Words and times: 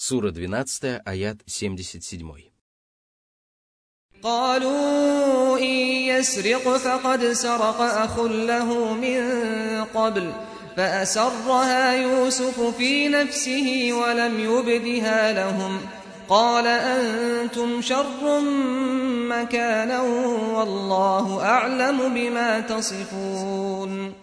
Сура 0.00 0.30
12, 0.30 1.00
аят 1.04 1.42
77. 1.46 2.52
قالوا 4.22 5.58
إن 5.58 5.74
يسرق 6.10 6.76
فقد 6.76 7.32
سرق 7.32 7.80
أخ 7.80 8.20
له 8.20 8.94
من 8.94 9.20
قبل 9.84 10.32
فأسرها 10.76 11.92
يوسف 11.92 12.60
في 12.60 13.08
نفسه 13.08 13.92
ولم 13.92 14.40
يبدها 14.40 15.32
لهم 15.32 15.80
قال 16.28 16.66
أنتم 16.66 17.82
شر 17.82 18.40
مكانا 19.28 20.02
والله 20.56 21.42
أعلم 21.42 22.14
بما 22.14 22.60
تصفون 22.60 24.14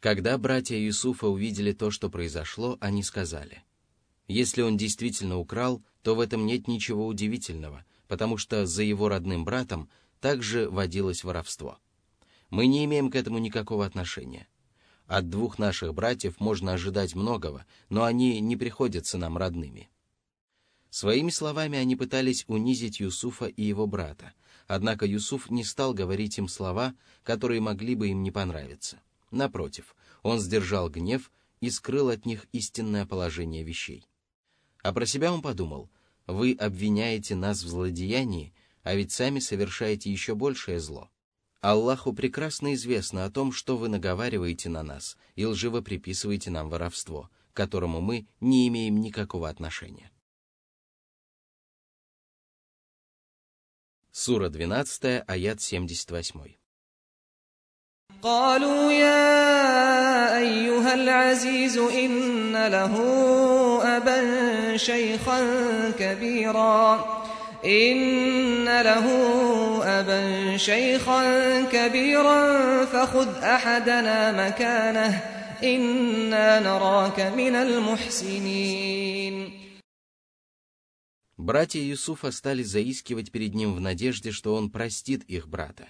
Когда 0.00 0.38
братья 0.38 0.76
Юсуфа 0.76 1.26
увидели 1.26 1.72
то, 1.72 1.90
что 1.90 2.08
произошло, 2.10 2.78
они 2.80 3.02
сказали, 3.02 3.62
«Если 4.31 4.61
он 4.61 4.77
действительно 4.77 5.37
украл, 5.39 5.83
то 6.03 6.15
в 6.15 6.21
этом 6.21 6.45
нет 6.45 6.69
ничего 6.69 7.05
удивительного, 7.05 7.83
потому 8.07 8.37
что 8.37 8.65
за 8.65 8.81
его 8.81 9.09
родным 9.09 9.43
братом 9.43 9.89
также 10.21 10.69
водилось 10.69 11.25
воровство. 11.25 11.79
Мы 12.49 12.67
не 12.67 12.85
имеем 12.85 13.11
к 13.11 13.17
этому 13.17 13.39
никакого 13.39 13.85
отношения. 13.85 14.47
От 15.05 15.27
двух 15.27 15.59
наших 15.59 15.93
братьев 15.93 16.39
можно 16.39 16.71
ожидать 16.71 17.13
многого, 17.13 17.65
но 17.89 18.05
они 18.05 18.39
не 18.39 18.55
приходятся 18.55 19.17
нам 19.17 19.37
родными. 19.37 19.89
Своими 20.89 21.29
словами 21.29 21.77
они 21.77 21.97
пытались 21.97 22.45
унизить 22.47 23.01
Юсуфа 23.01 23.47
и 23.47 23.63
его 23.63 23.85
брата, 23.85 24.31
однако 24.65 25.05
Юсуф 25.05 25.49
не 25.49 25.65
стал 25.65 25.93
говорить 25.93 26.37
им 26.37 26.47
слова, 26.47 26.95
которые 27.23 27.59
могли 27.59 27.95
бы 27.95 28.07
им 28.07 28.23
не 28.23 28.31
понравиться. 28.31 29.01
Напротив, 29.29 29.93
он 30.23 30.39
сдержал 30.39 30.89
гнев 30.89 31.33
и 31.59 31.69
скрыл 31.69 32.07
от 32.07 32.25
них 32.25 32.45
истинное 32.53 33.05
положение 33.05 33.63
вещей. 33.63 34.07
А 34.82 34.92
про 34.92 35.06
себя 35.06 35.32
он 35.32 35.42
подумал – 35.42 36.00
вы 36.26 36.56
обвиняете 36.58 37.34
нас 37.34 37.62
в 37.62 37.68
злодеянии, 37.68 38.52
а 38.82 38.94
ведь 38.94 39.12
сами 39.12 39.38
совершаете 39.38 40.10
еще 40.10 40.34
большее 40.34 40.80
зло. 40.80 41.10
Аллаху 41.60 42.12
прекрасно 42.12 42.74
известно 42.74 43.24
о 43.24 43.30
том, 43.30 43.52
что 43.52 43.76
вы 43.76 43.88
наговариваете 43.88 44.68
на 44.68 44.82
нас 44.82 45.16
и 45.34 45.44
лживо 45.44 45.80
приписываете 45.80 46.50
нам 46.50 46.68
воровство, 46.68 47.30
к 47.52 47.56
которому 47.56 48.00
мы 48.00 48.26
не 48.40 48.68
имеем 48.68 49.00
никакого 49.00 49.48
отношения. 49.48 50.10
Сура 54.10 54.48
12, 54.48 55.24
аят 55.26 55.60
78. 55.60 56.56
قالوا 58.22 58.92
يا 58.92 60.38
أيها 60.38 60.94
العزيز 60.94 61.78
إن 61.78 62.66
له 62.66 62.96
أبا 63.96 64.49
شيخا 64.76 65.40
كبيرا 65.98 67.04
إن 67.64 68.64
له 68.64 69.06
أبا 69.84 70.56
شيخا 70.56 71.22
كبيرا 71.72 72.40
فخذ 72.84 73.28
أحدنا 73.42 74.46
مكانه 74.46 75.22
إنا 75.62 76.60
نراك 76.60 77.20
من 77.20 77.54
المحسنين 77.54 79.52
Братья 81.38 81.80
Юсуфа 81.80 82.32
стали 82.32 82.62
заискивать 82.62 83.30
перед 83.30 83.54
ним 83.54 83.74
в 83.74 83.80
надежде, 83.80 84.32
что 84.32 84.54
он 84.54 84.70
простит 84.70 85.22
их 85.24 85.48
брата. 85.48 85.86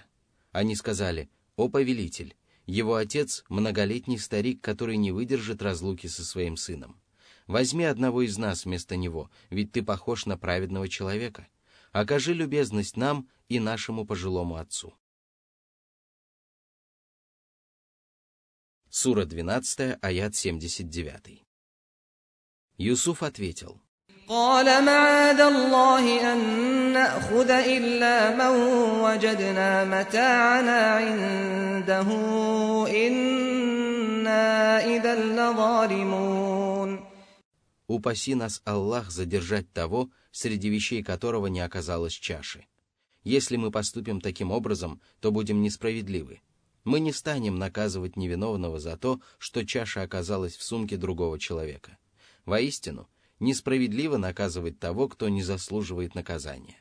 Они 0.51 0.75
сказали – 0.75 1.37
«О 1.57 1.69
повелитель, 1.69 2.35
его 2.67 2.95
отец – 2.95 3.49
многолетний 3.49 4.19
старик, 4.19 4.61
который 4.61 4.95
не 4.97 5.11
выдержит 5.11 5.63
разлуки 5.63 6.05
со 6.05 6.23
своим 6.23 6.55
сыном. 6.55 7.00
Возьми 7.51 7.85
одного 7.85 8.21
из 8.21 8.37
нас 8.37 8.65
вместо 8.65 8.95
него, 8.95 9.29
ведь 9.49 9.71
ты 9.71 9.83
похож 9.83 10.25
на 10.25 10.37
праведного 10.37 10.87
человека. 10.89 11.47
Окажи 11.91 12.33
любезность 12.33 12.97
нам 12.97 13.29
и 13.47 13.59
нашему 13.59 14.05
пожилому 14.05 14.57
отцу». 14.57 14.93
Сура 18.89 19.25
12, 19.25 19.97
аят 20.01 20.35
79. 20.35 21.43
Юсуф 22.77 23.23
ответил, 23.23 23.81
قال 24.27 24.85
معاذ 24.85 25.39
الله 25.39 26.33
أن 26.33 26.39
نأخذ 26.93 27.49
إلا 27.49 28.35
من 28.35 28.53
وجدنا 29.01 29.85
متاعنا 29.85 30.79
عنده 30.95 32.07
إنا 33.07 34.47
إذا 34.85 35.15
لظالمون 35.15 36.70
Упаси 37.92 38.34
нас 38.34 38.62
Аллах 38.64 39.10
задержать 39.10 39.70
того, 39.70 40.10
среди 40.30 40.70
вещей 40.70 41.02
которого 41.02 41.48
не 41.48 41.60
оказалось 41.60 42.14
чаши. 42.14 42.64
Если 43.22 43.56
мы 43.58 43.70
поступим 43.70 44.22
таким 44.22 44.50
образом, 44.50 45.02
то 45.20 45.30
будем 45.30 45.60
несправедливы. 45.60 46.40
Мы 46.84 47.00
не 47.00 47.12
станем 47.12 47.56
наказывать 47.56 48.16
невиновного 48.16 48.80
за 48.80 48.96
то, 48.96 49.20
что 49.36 49.66
чаша 49.66 50.00
оказалась 50.00 50.56
в 50.56 50.62
сумке 50.62 50.96
другого 50.96 51.38
человека. 51.38 51.98
Воистину, 52.46 53.10
несправедливо 53.40 54.16
наказывать 54.16 54.78
того, 54.78 55.06
кто 55.06 55.28
не 55.28 55.42
заслуживает 55.42 56.14
наказания. 56.14 56.80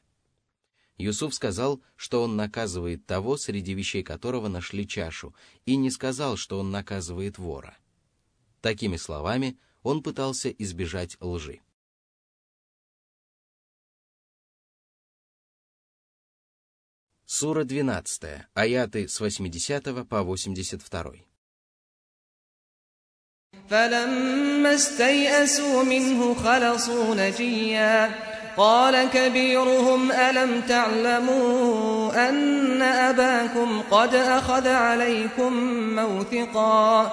Юсуф 0.97 1.35
сказал, 1.35 1.81
что 1.97 2.23
он 2.23 2.38
наказывает 2.38 3.05
того, 3.05 3.35
среди 3.35 3.73
вещей 3.73 4.01
которого 4.01 4.47
нашли 4.47 4.88
чашу, 4.88 5.35
и 5.66 5.75
не 5.75 5.91
сказал, 5.91 6.38
что 6.38 6.57
он 6.57 6.71
наказывает 6.71 7.38
вора. 7.38 7.77
Такими 8.61 8.95
словами 8.95 9.57
он 9.82 10.03
пытался 10.03 10.50
избежать 10.50 11.16
лжи. 11.20 11.60
Сура 17.25 17.64
12, 17.64 18.47
аяты 18.54 19.09
с 19.09 19.19
80 19.19 20.09
по 20.09 20.22
82. 20.22 21.26
فلما 23.70 24.75
استيئسوا 24.75 25.82
منه 25.82 26.34
خلصوا 26.34 27.14
نجيا 27.14 28.14
قال 28.56 29.10
كبيرهم 29.10 30.12
ألم 30.12 30.60
تعلموا 30.60 32.28
أن 32.28 32.82
أباكم 32.82 33.82
قد 33.91 34.14
أخذ 34.14 34.69
عليكم 34.69 35.53
موثقا 35.94 37.12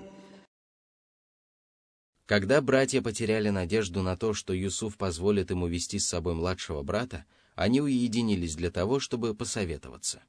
Когда 2.31 2.61
братья 2.61 3.01
потеряли 3.01 3.49
надежду 3.49 4.03
на 4.03 4.15
то, 4.15 4.33
что 4.33 4.53
Юсуф 4.53 4.95
позволит 4.95 5.49
ему 5.49 5.67
вести 5.67 5.99
с 5.99 6.07
собой 6.07 6.33
младшего 6.33 6.81
брата, 6.81 7.25
они 7.55 7.81
уединились 7.81 8.55
для 8.55 8.71
того, 8.71 9.01
чтобы 9.01 9.35
посоветоваться. 9.35 10.23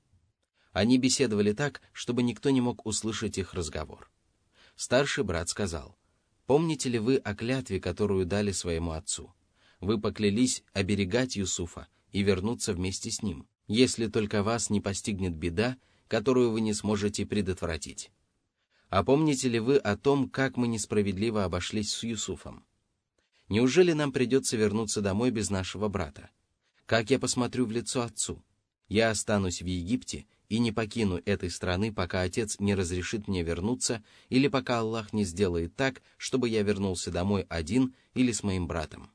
Они 0.72 0.98
беседовали 0.98 1.52
так, 1.52 1.80
чтобы 1.92 2.24
никто 2.24 2.50
не 2.50 2.60
мог 2.60 2.86
услышать 2.86 3.38
их 3.38 3.54
разговор. 3.54 4.10
Старший 4.74 5.22
брат 5.22 5.48
сказал, 5.48 5.96
«Помните 6.46 6.88
ли 6.88 6.98
вы 6.98 7.18
о 7.18 7.36
клятве, 7.36 7.78
которую 7.78 8.26
дали 8.26 8.50
своему 8.50 8.90
отцу? 8.90 9.32
Вы 9.78 10.00
поклялись 10.00 10.64
оберегать 10.72 11.36
Юсуфа 11.36 11.86
и 12.10 12.24
вернуться 12.24 12.72
вместе 12.72 13.12
с 13.12 13.22
ним, 13.22 13.46
если 13.68 14.08
только 14.08 14.42
вас 14.42 14.70
не 14.70 14.80
постигнет 14.80 15.36
беда, 15.36 15.76
которую 16.08 16.50
вы 16.50 16.62
не 16.62 16.74
сможете 16.74 17.24
предотвратить. 17.26 18.10
А 18.92 19.02
помните 19.04 19.48
ли 19.48 19.58
вы 19.58 19.78
о 19.78 19.96
том, 19.96 20.28
как 20.28 20.58
мы 20.58 20.68
несправедливо 20.68 21.44
обошлись 21.44 21.94
с 21.94 22.02
Юсуфом? 22.02 22.62
Неужели 23.48 23.94
нам 23.94 24.12
придется 24.12 24.58
вернуться 24.58 25.00
домой 25.00 25.30
без 25.30 25.48
нашего 25.48 25.88
брата? 25.88 26.28
Как 26.84 27.08
я 27.08 27.18
посмотрю 27.18 27.64
в 27.64 27.70
лицо 27.70 28.02
отцу? 28.02 28.44
Я 28.88 29.08
останусь 29.08 29.62
в 29.62 29.64
Египте 29.64 30.26
и 30.50 30.58
не 30.58 30.72
покину 30.72 31.22
этой 31.24 31.48
страны, 31.48 31.90
пока 31.90 32.20
отец 32.20 32.60
не 32.60 32.74
разрешит 32.74 33.28
мне 33.28 33.42
вернуться, 33.42 34.04
или 34.28 34.46
пока 34.46 34.80
Аллах 34.80 35.14
не 35.14 35.24
сделает 35.24 35.74
так, 35.74 36.02
чтобы 36.18 36.50
я 36.50 36.62
вернулся 36.62 37.10
домой 37.10 37.46
один 37.48 37.94
или 38.12 38.30
с 38.30 38.42
моим 38.42 38.66
братом. 38.66 39.10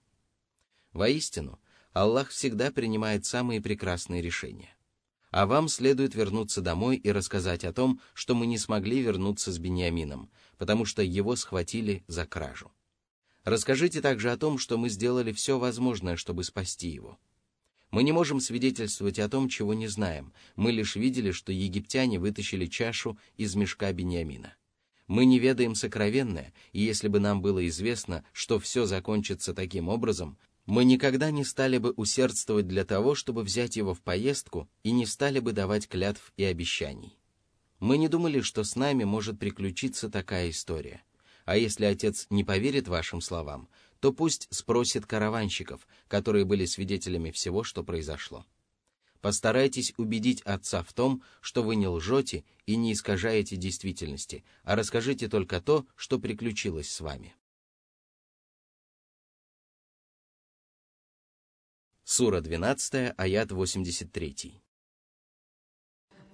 Воистину, 0.91 1.59
Аллах 1.93 2.29
всегда 2.29 2.71
принимает 2.71 3.27
самые 3.27 3.61
прекрасные 3.61 4.23
решения. 4.23 4.75
А 5.37 5.45
вам 5.45 5.67
следует 5.67 6.15
вернуться 6.15 6.61
домой 6.61 6.95
и 6.95 7.11
рассказать 7.11 7.63
о 7.63 7.71
том, 7.71 8.01
что 8.15 8.33
мы 8.33 8.47
не 8.47 8.57
смогли 8.57 9.01
вернуться 9.01 9.51
с 9.51 9.59
Бениамином, 9.59 10.31
потому 10.57 10.83
что 10.83 11.03
его 11.03 11.35
схватили 11.35 12.03
за 12.07 12.25
кражу. 12.25 12.71
Расскажите 13.43 14.01
также 14.01 14.31
о 14.31 14.37
том, 14.37 14.57
что 14.57 14.79
мы 14.79 14.89
сделали 14.89 15.31
все 15.31 15.59
возможное, 15.59 16.15
чтобы 16.15 16.43
спасти 16.43 16.87
его. 16.87 17.19
Мы 17.91 18.01
не 18.01 18.13
можем 18.13 18.39
свидетельствовать 18.39 19.19
о 19.19 19.29
том, 19.29 19.47
чего 19.47 19.75
не 19.75 19.87
знаем. 19.87 20.33
Мы 20.55 20.71
лишь 20.71 20.95
видели, 20.95 21.29
что 21.29 21.51
египтяне 21.51 22.17
вытащили 22.17 22.65
чашу 22.65 23.15
из 23.35 23.53
мешка 23.53 23.93
Бениамина. 23.93 24.55
Мы 25.05 25.25
не 25.25 25.37
ведаем 25.37 25.75
сокровенное, 25.75 26.51
и 26.73 26.81
если 26.81 27.09
бы 27.09 27.19
нам 27.19 27.43
было 27.43 27.67
известно, 27.67 28.25
что 28.33 28.57
все 28.57 28.87
закончится 28.87 29.53
таким 29.53 29.87
образом, 29.87 30.39
мы 30.67 30.83
никогда 30.83 31.31
не 31.31 31.45
стали 31.45 31.77
бы 31.77 31.91
усердствовать 31.91 32.67
для 32.67 32.83
того, 32.83 33.15
чтобы 33.15 33.43
взять 33.43 33.77
его 33.77 33.93
в 33.93 34.01
поездку, 34.01 34.69
и 34.83 34.91
не 34.91 35.05
стали 35.05 35.39
бы 35.39 35.53
давать 35.53 35.87
клятв 35.87 36.33
и 36.35 36.43
обещаний. 36.43 37.17
Мы 37.79 37.97
не 37.97 38.09
думали, 38.09 38.41
что 38.41 38.65
с 38.65 38.75
нами 38.75 39.05
может 39.05 39.39
приключиться 39.39 40.09
такая 40.09 40.49
история. 40.49 41.03
А 41.45 41.55
если 41.55 41.85
отец 41.85 42.27
не 42.29 42.43
поверит 42.43 42.89
вашим 42.89 43.21
словам, 43.21 43.69
то 44.01 44.11
пусть 44.11 44.47
спросит 44.51 45.05
караванщиков, 45.05 45.87
которые 46.09 46.43
были 46.43 46.65
свидетелями 46.65 47.31
всего, 47.31 47.63
что 47.63 47.83
произошло. 47.83 48.45
Постарайтесь 49.21 49.93
убедить 49.95 50.41
отца 50.41 50.83
в 50.83 50.91
том, 50.91 51.23
что 51.39 51.63
вы 51.63 51.77
не 51.77 51.87
лжете 51.87 52.43
и 52.65 52.75
не 52.75 52.91
искажаете 52.91 53.55
действительности, 53.55 54.43
а 54.63 54.75
расскажите 54.75 55.29
только 55.29 55.61
то, 55.61 55.85
что 55.95 56.19
приключилось 56.19 56.91
с 56.91 56.99
вами. 56.99 57.35
Сура 62.06 62.40
12, 62.40 63.14
аят 63.16 63.50
83. 63.50 64.62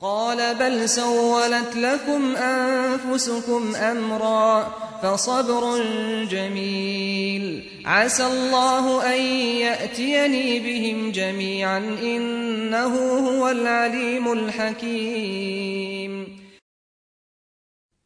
قال 0.01 0.55
بل 0.55 0.89
سولت 0.89 1.77
لكم 1.77 2.37
أنفسكم 2.37 3.77
أمرا 3.77 4.63
فصبر 5.03 5.83
جميل 6.25 7.71
عسى 7.85 8.27
الله 8.27 9.15
أن 9.15 9.21
يأتيني 9.67 10.61
بهم 10.61 11.13
جميعا 11.13 11.79
إنه 11.79 12.95
هو 13.29 13.49
العليم 13.49 14.33
الحكيم 14.33 15.79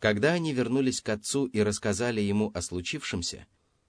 Когда 0.00 0.32
они 0.32 0.52
вернулись 0.52 1.00
к 1.00 1.10
отцу 1.10 1.46
и 1.46 1.60
рассказали 1.60 2.20
ему 2.20 2.50
о 2.54 2.60
случившемся, 2.60 3.46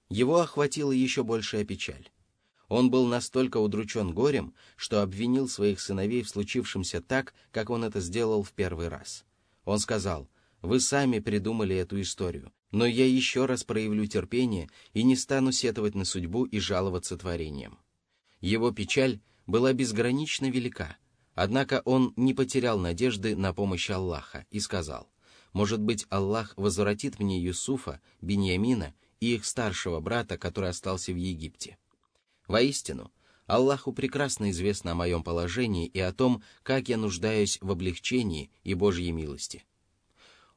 его 0.10 0.42
охватила 0.42 0.92
еще 0.92 1.24
большая 1.24 1.64
печаль. 1.66 2.12
Он 2.69 2.91
был 2.91 3.07
настолько 3.07 3.57
удручен 3.57 4.13
горем, 4.13 4.55
что 4.77 5.03
обвинил 5.03 5.49
своих 5.49 5.81
сыновей 5.81 6.23
в 6.23 6.29
случившемся 6.29 7.01
так, 7.01 7.35
как 7.51 7.71
он 7.71 7.83
это 7.83 8.01
сделал 8.01 8.43
в 8.43 8.53
первый 8.53 8.89
раз. 8.89 9.25
Он 9.65 9.79
сказал, 9.79 10.29
«Вы 10.61 10.81
сами 10.81 11.19
придумали 11.19 11.75
эту 11.77 12.01
историю, 12.01 12.53
но 12.71 12.85
я 12.85 13.07
еще 13.07 13.47
раз 13.47 13.65
проявлю 13.65 14.07
терпение 14.07 14.69
и 14.93 15.03
не 15.03 15.17
стану 15.17 15.51
сетовать 15.51 15.95
на 15.95 16.05
судьбу 16.05 16.45
и 16.45 16.59
жаловаться 16.59 17.17
творением». 17.17 17.79
Его 18.41 18.71
печаль 18.71 19.21
была 19.47 19.73
безгранично 19.73 20.51
велика, 20.51 20.99
однако 21.35 21.81
он 21.87 22.13
не 22.17 22.35
потерял 22.35 22.79
надежды 22.79 23.35
на 23.35 23.55
помощь 23.55 23.89
Аллаха 23.89 24.47
и 24.51 24.61
сказал, 24.61 25.11
«Может 25.55 25.81
быть, 25.81 26.07
Аллах 26.11 26.53
возвратит 26.57 27.19
мне 27.19 27.41
Юсуфа, 27.41 28.03
Беньямина 28.21 28.95
и 29.21 29.35
их 29.35 29.47
старшего 29.47 30.01
брата, 30.01 30.37
который 30.37 30.69
остался 30.69 31.13
в 31.13 31.17
Египте». 31.17 31.79
Воистину, 32.49 33.13
Аллаху 33.47 33.93
прекрасно 33.93 34.51
известно 34.51 34.93
о 34.93 34.95
моем 34.95 35.23
положении 35.23 35.87
и 35.87 36.01
о 36.01 36.13
том, 36.13 36.43
как 36.63 36.89
я 36.89 36.97
нуждаюсь 36.97 37.59
в 37.61 37.71
облегчении 37.71 38.51
и 38.65 38.75
Божьей 38.75 39.13
милости. 39.13 39.65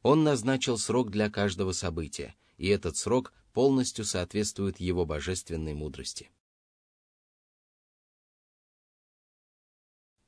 Он 0.01 0.23
назначил 0.23 0.77
срок 0.77 1.11
для 1.11 1.29
каждого 1.29 1.73
события, 1.73 2.35
и 2.57 2.67
этот 2.67 2.97
срок 2.97 3.33
полностью 3.53 4.05
соответствует 4.05 4.79
его 4.79 5.05
божественной 5.05 5.73
мудрости. 5.73 6.31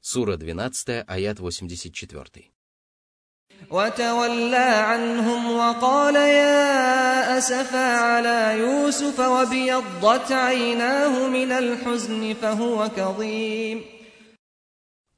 Сура 0.01 0.36
12, 0.36 1.06
аят 1.07 1.39
84. 1.39 2.51
وتولى 3.71 4.56
عنهم 4.91 5.53
وقال 5.53 6.15
يا 6.15 7.39
أسفا 7.39 7.97
على 7.97 8.61
يوسف 8.61 9.21
وبيضت 9.21 10.33
عيناه 10.33 11.29
من 11.29 11.53
الحزن 11.53 12.35
فهو 12.35 12.89
كظيم 12.97 13.83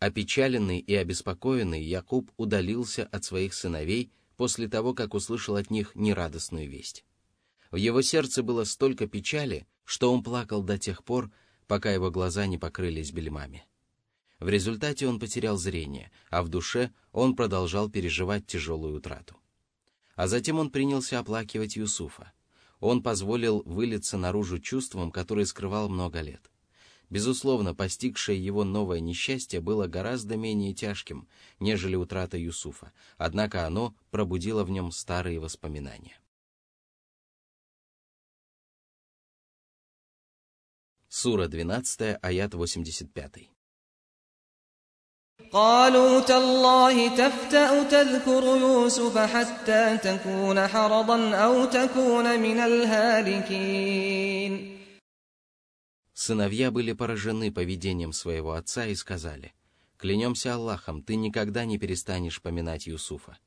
Опечаленный 0.03 0.79
и 0.79 0.95
обеспокоенный 0.95 1.83
Якуб 1.83 2.31
удалился 2.39 3.05
от 3.05 3.25
своих 3.25 3.53
сыновей 3.53 4.11
после 4.39 4.67
того, 4.67 4.95
как 4.95 5.13
услышал 5.13 5.57
от 5.57 5.71
них 5.71 5.95
нерадостную 5.95 6.71
весть. 6.71 7.05
В 7.71 7.77
его 7.77 8.01
сердце 8.01 8.43
было 8.43 8.65
столько 8.65 9.07
печали, 9.07 9.67
что 9.85 10.11
он 10.11 10.23
плакал 10.23 10.63
до 10.63 10.79
тех 10.79 11.05
пор, 11.05 11.31
пока 11.67 11.93
его 11.93 12.11
глаза 12.11 12.47
не 12.47 12.57
покрылись 12.57 13.13
бельмами. 13.13 13.67
В 14.46 14.48
результате 14.48 15.08
он 15.08 15.20
потерял 15.20 15.58
зрение, 15.58 16.12
а 16.30 16.44
в 16.44 16.50
душе 16.50 16.94
он 17.12 17.36
продолжал 17.36 17.90
переживать 17.90 18.46
тяжелую 18.46 18.98
утрату. 18.98 19.36
А 20.14 20.28
затем 20.28 20.60
он 20.60 20.70
принялся 20.70 21.18
оплакивать 21.18 21.76
Юсуфа. 21.76 22.32
Он 22.80 23.02
позволил 23.02 23.64
вылиться 23.66 24.20
наружу 24.20 24.60
чувством, 24.60 25.12
которое 25.12 25.48
скрывал 25.48 25.90
много 25.90 26.22
лет. 26.22 26.52
Безусловно, 27.10 27.74
постигшее 27.74 28.38
его 28.38 28.64
новое 28.64 29.00
несчастье 29.00 29.62
было 29.62 29.88
гораздо 29.88 30.38
менее 30.38 30.76
тяжким, 30.76 31.28
нежели 31.60 31.96
утрата 31.96 32.38
Юсуфа, 32.38 32.92
однако 33.18 33.66
оно 33.66 33.96
пробудило 34.12 34.64
в 34.64 34.70
нем 34.70 34.92
старые 34.92 35.40
воспоминания. 35.40 36.20
Сура 41.10 41.48
12, 41.48 42.20
аят 42.22 42.54
85. 42.54 43.55
قالوا 45.53 46.21
تالله 46.21 47.17
تفتأ 47.17 47.83
تذكر 47.83 48.45
يوسف 48.57 49.19
حتى 49.19 49.99
تكون 49.99 50.67
حرضا 50.67 51.35
أو 51.35 51.65
تكون 51.65 52.41
من 52.41 52.59
الهالكين 52.59 54.01
Сыновья 56.15 56.71
были 56.71 56.93
поражены 56.93 57.51
поведением 57.51 58.13
своего 58.13 58.53
отца 58.53 58.87
и 58.87 58.95
сказали, 58.95 59.55
«Клянемся 59.97 60.55
Аллахом, 60.55 61.03
ты 61.03 61.17
никогда 61.17 61.65
не 61.65 61.79
перестанешь 61.79 62.43
поминать 62.43 62.87
Юсуфа. 62.87 63.39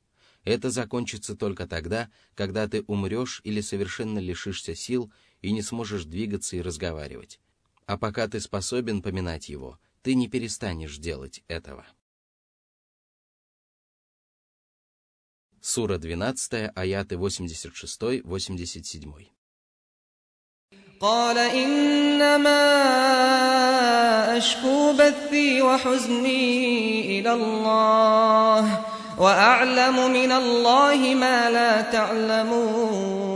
Это 0.43 0.71
закончится 0.71 1.35
только 1.35 1.67
тогда, 1.67 2.09
когда 2.35 2.67
ты 2.67 2.83
умрешь 2.87 3.41
или 3.43 3.61
совершенно 3.61 4.17
лишишься 4.17 4.75
сил 4.75 5.13
и 5.41 5.51
не 5.51 5.61
сможешь 5.61 6.05
двигаться 6.05 6.57
и 6.57 6.61
разговаривать. 6.61 7.39
А 7.85 7.97
пока 7.97 8.27
ты 8.27 8.39
способен 8.39 9.03
поминать 9.03 9.49
его, 9.49 9.77
ты 10.07 10.15
не 10.15 10.27
перестанешь 10.27 10.97
делать 10.97 11.43
этого». 11.47 11.85
Сура 15.61 15.97
12, 15.97 16.71
аяты 16.75 17.15
86-87. 17.15 19.29
قال 20.99 21.37
إنما 21.37 22.63
أشكو 24.37 24.93
بثي 24.93 25.61
وحزني 25.61 27.19
إلى 27.19 27.33
الله 27.33 28.85
وأعلم 29.19 30.11
من 30.11 30.31
الله 30.31 31.15
ما 31.15 31.49
لا 31.49 31.81
تعلمون 31.81 33.26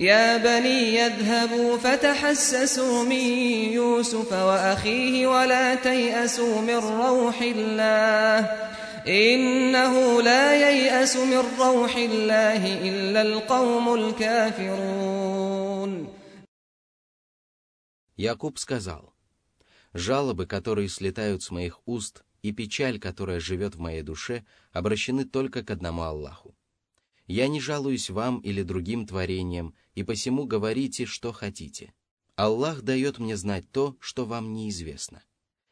يا 0.00 0.36
بني 0.36 0.94
يذهبوا 0.94 1.76
فتحسسوا 1.76 3.04
من 3.04 3.26
يوسف 3.72 4.32
وأخيه 4.32 5.26
ولا 5.26 5.74
تيأسوا 5.74 6.60
من 6.60 6.76
روح 6.76 7.42
الله 7.42 8.66
إنه 9.08 10.22
لا 10.22 10.70
ييأس 10.70 11.16
من 11.16 11.44
روح 11.58 11.96
الله 11.96 12.88
إلا 12.88 13.22
القوم 13.22 13.94
الكافرون 13.94 15.36
Якуб 18.18 18.58
сказал, 18.58 19.12
«Жалобы, 19.92 20.46
которые 20.46 20.88
слетают 20.88 21.42
с 21.42 21.50
моих 21.50 21.80
уст, 21.86 22.24
и 22.42 22.52
печаль, 22.52 22.98
которая 22.98 23.40
живет 23.40 23.74
в 23.74 23.80
моей 23.80 24.02
душе, 24.02 24.44
обращены 24.72 25.24
только 25.24 25.62
к 25.62 25.70
одному 25.70 26.02
Аллаху. 26.02 26.56
Я 27.26 27.48
не 27.48 27.60
жалуюсь 27.60 28.08
вам 28.08 28.38
или 28.38 28.62
другим 28.62 29.06
творениям, 29.06 29.74
и 29.95 30.03
посему 30.03 30.45
говорите, 30.45 31.05
что 31.05 31.31
хотите. 31.31 31.93
Аллах 32.35 32.81
дает 32.81 33.19
мне 33.19 33.37
знать 33.37 33.69
то, 33.71 33.97
что 33.99 34.25
вам 34.25 34.53
неизвестно. 34.53 35.23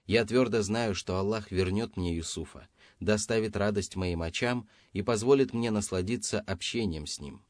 Я 0.06 0.26
твердо 0.26 0.62
знаю, 0.62 0.96
что 0.96 1.18
Аллах 1.18 1.52
вернет 1.52 1.96
мне 1.96 2.16
Юсуфа, 2.16 2.68
доставит 3.00 3.56
радость 3.56 3.96
моим 3.96 4.22
очам 4.22 4.68
и 4.92 5.02
позволит 5.02 5.54
мне 5.54 5.72
насладиться 5.72 6.40
общением 6.42 7.06
с 7.06 7.20
ним. 7.20 7.44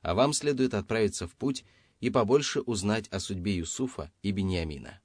А 0.00 0.14
вам 0.14 0.32
следует 0.32 0.74
отправиться 0.74 1.28
в 1.28 1.34
путь 1.34 1.64
и 2.00 2.10
побольше 2.10 2.60
узнать 2.60 3.08
о 3.08 3.20
судьбе 3.20 3.56
Юсуфа 3.56 4.10
и 4.22 4.32
Бениамина. 4.32 5.00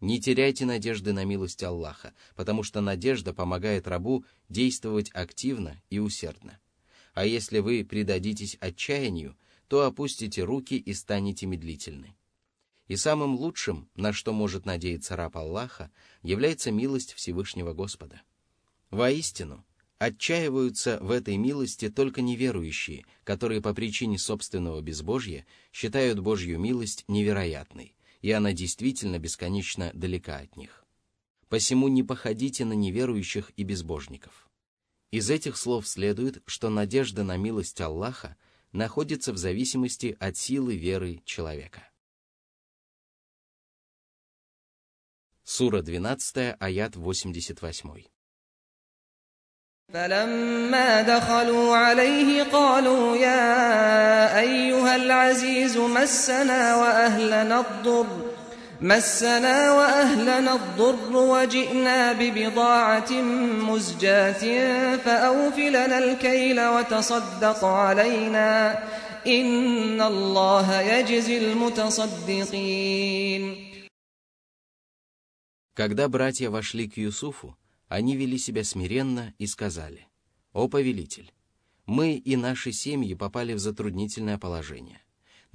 Не 0.00 0.20
теряйте 0.20 0.66
надежды 0.66 1.14
на 1.14 1.24
милость 1.24 1.62
Аллаха, 1.62 2.12
потому 2.34 2.62
что 2.62 2.82
надежда 2.82 3.32
помогает 3.32 3.88
рабу 3.88 4.26
действовать 4.50 5.10
активно 5.14 5.80
и 5.88 5.98
усердно. 5.98 6.58
А 7.14 7.24
если 7.24 7.60
вы 7.60 7.82
предадитесь 7.82 8.58
отчаянию, 8.60 9.36
то 9.68 9.84
опустите 9.84 10.42
руки 10.44 10.76
и 10.76 10.94
станете 10.94 11.46
медлительны. 11.46 12.16
И 12.88 12.96
самым 12.96 13.34
лучшим, 13.34 13.88
на 13.94 14.12
что 14.12 14.32
может 14.32 14.64
надеяться 14.64 15.16
раб 15.16 15.36
Аллаха, 15.36 15.90
является 16.22 16.70
милость 16.70 17.14
Всевышнего 17.14 17.72
Господа. 17.72 18.22
Воистину, 18.90 19.64
отчаиваются 19.98 20.98
в 21.00 21.10
этой 21.10 21.36
милости 21.36 21.88
только 21.88 22.22
неверующие, 22.22 23.04
которые 23.24 23.60
по 23.60 23.74
причине 23.74 24.18
собственного 24.18 24.80
безбожья 24.80 25.46
считают 25.72 26.20
Божью 26.20 26.60
милость 26.60 27.04
невероятной, 27.08 27.96
и 28.20 28.30
она 28.30 28.52
действительно 28.52 29.18
бесконечно 29.18 29.90
далека 29.94 30.36
от 30.36 30.56
них. 30.56 30.84
Посему 31.48 31.88
не 31.88 32.02
походите 32.02 32.64
на 32.64 32.72
неверующих 32.72 33.52
и 33.56 33.62
безбожников. 33.62 34.48
Из 35.12 35.30
этих 35.30 35.56
слов 35.56 35.86
следует, 35.86 36.42
что 36.46 36.68
надежда 36.68 37.22
на 37.22 37.36
милость 37.36 37.80
Аллаха 37.80 38.36
находится 38.75 39.33
в 39.33 39.37
зависимости 39.37 40.15
от 40.19 40.37
силы 40.37 40.75
веры 40.75 41.21
человека. 41.25 41.87
Сура 45.43 45.81
12, 45.81 46.55
аят 46.59 46.95
88. 46.95 48.11
فلما 49.93 51.01
دخلوا 51.01 51.75
عليه 51.75 52.43
قالوا 52.43 53.17
يا 53.17 54.39
أيها 54.39 54.95
العزيز 54.95 55.77
مسنا 55.77 56.75
وأهلنا 56.75 57.59
الضر 57.59 58.34
مسنا 58.81 59.71
وأهلنا 59.73 60.55
الضر 60.55 61.15
وجئنا 61.15 62.13
ببضاعة 62.13 63.11
مزجاة 63.69 64.43
فأوف 64.97 65.57
لنا 65.57 65.97
الكيل 65.97 66.67
وتصدق 66.67 67.63
علينا 67.65 68.83
إن 69.27 70.01
الله 70.01 70.81
يجزي 70.81 71.37
المتصدقين 71.37 72.91
Когда 75.73 76.09
братья 76.09 76.49
вошли 76.49 76.89
к 76.89 76.97
Юсуфу, 76.97 77.55
они 77.87 78.15
вели 78.17 78.37
себя 78.37 78.63
смиренно 78.63 79.33
и 79.37 79.47
сказали, 79.47 80.07
«О 80.53 80.67
повелитель, 80.67 81.31
мы 81.85 82.13
и 82.15 82.35
наши 82.35 82.71
семьи 82.71 83.13
попали 83.13 83.53
в 83.53 83.59
затруднительное 83.59 84.37
положение. 84.37 85.01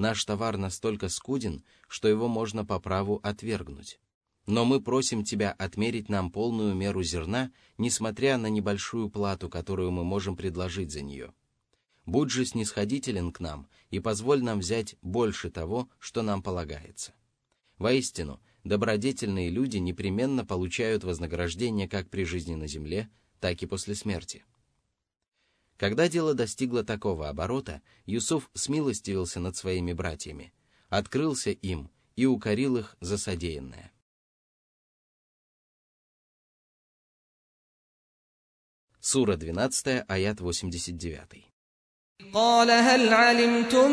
Наш 0.01 0.25
товар 0.25 0.57
настолько 0.57 1.09
скуден, 1.09 1.63
что 1.87 2.07
его 2.07 2.27
можно 2.27 2.65
по 2.65 2.79
праву 2.79 3.19
отвергнуть. 3.21 3.99
Но 4.47 4.65
мы 4.65 4.81
просим 4.81 5.23
тебя 5.23 5.51
отмерить 5.51 6.09
нам 6.09 6.31
полную 6.31 6.73
меру 6.73 7.03
зерна, 7.03 7.51
несмотря 7.77 8.39
на 8.39 8.47
небольшую 8.47 9.11
плату, 9.11 9.47
которую 9.47 9.91
мы 9.91 10.03
можем 10.03 10.35
предложить 10.35 10.91
за 10.91 11.03
нее. 11.03 11.33
Будь 12.07 12.31
же 12.31 12.45
снисходителен 12.45 13.31
к 13.31 13.39
нам 13.41 13.67
и 13.91 13.99
позволь 13.99 14.41
нам 14.41 14.61
взять 14.61 14.95
больше 15.03 15.51
того, 15.51 15.87
что 15.99 16.23
нам 16.23 16.41
полагается. 16.41 17.13
Воистину, 17.77 18.41
добродетельные 18.63 19.51
люди 19.51 19.77
непременно 19.77 20.43
получают 20.43 21.03
вознаграждение 21.03 21.87
как 21.87 22.09
при 22.09 22.23
жизни 22.23 22.55
на 22.55 22.65
земле, 22.65 23.07
так 23.39 23.61
и 23.61 23.67
после 23.67 23.93
смерти. 23.93 24.45
Когда 25.80 26.08
дело 26.08 26.34
достигло 26.34 26.84
такого 26.84 27.28
оборота, 27.28 27.82
Юсуф 28.06 28.50
смилостивился 28.54 29.40
над 29.40 29.56
своими 29.56 29.92
братьями, 29.92 30.52
открылся 30.88 31.50
им 31.50 31.90
и 32.16 32.24
укорил 32.26 32.78
их 32.78 32.96
за 33.00 33.18
содеянное. 33.18 33.92
Сура 39.00 39.36
12, 39.36 40.04
аят 40.08 40.40
89. 40.40 41.52
قال 42.32 42.70
هل 42.70 43.14
علمتم 43.14 43.90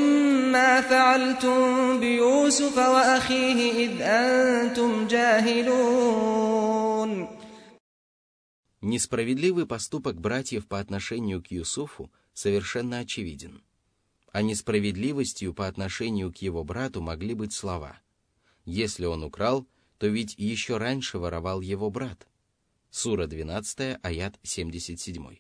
ما 0.52 0.82
فعلتم 0.82 2.00
بيوسف 2.00 2.78
وأخيه 2.78 3.86
إذ 3.86 4.02
أنتم 4.02 5.08
جاهلون 5.08 6.64
Несправедливый 8.81 9.67
поступок 9.67 10.21
братьев 10.21 10.69
по 10.69 10.79
отношению 10.79 11.43
к 11.43 11.49
Юсуфу 11.49 12.13
совершенно 12.33 12.99
очевиден. 12.99 13.63
А 14.31 14.43
несправедливостью 14.43 15.53
по 15.53 15.67
отношению 15.67 16.33
к 16.33 16.37
его 16.37 16.63
брату 16.63 17.01
могли 17.01 17.35
быть 17.35 17.53
слова. 17.53 17.99
Если 18.65 19.05
он 19.05 19.25
украл, 19.25 19.67
то 19.99 20.07
ведь 20.07 20.35
еще 20.39 20.77
раньше 20.77 21.19
воровал 21.19 21.61
его 21.61 21.91
брат. 21.91 22.29
Сура 22.91 23.27
12, 23.27 23.99
аят 24.01 24.39
77. 24.45 25.39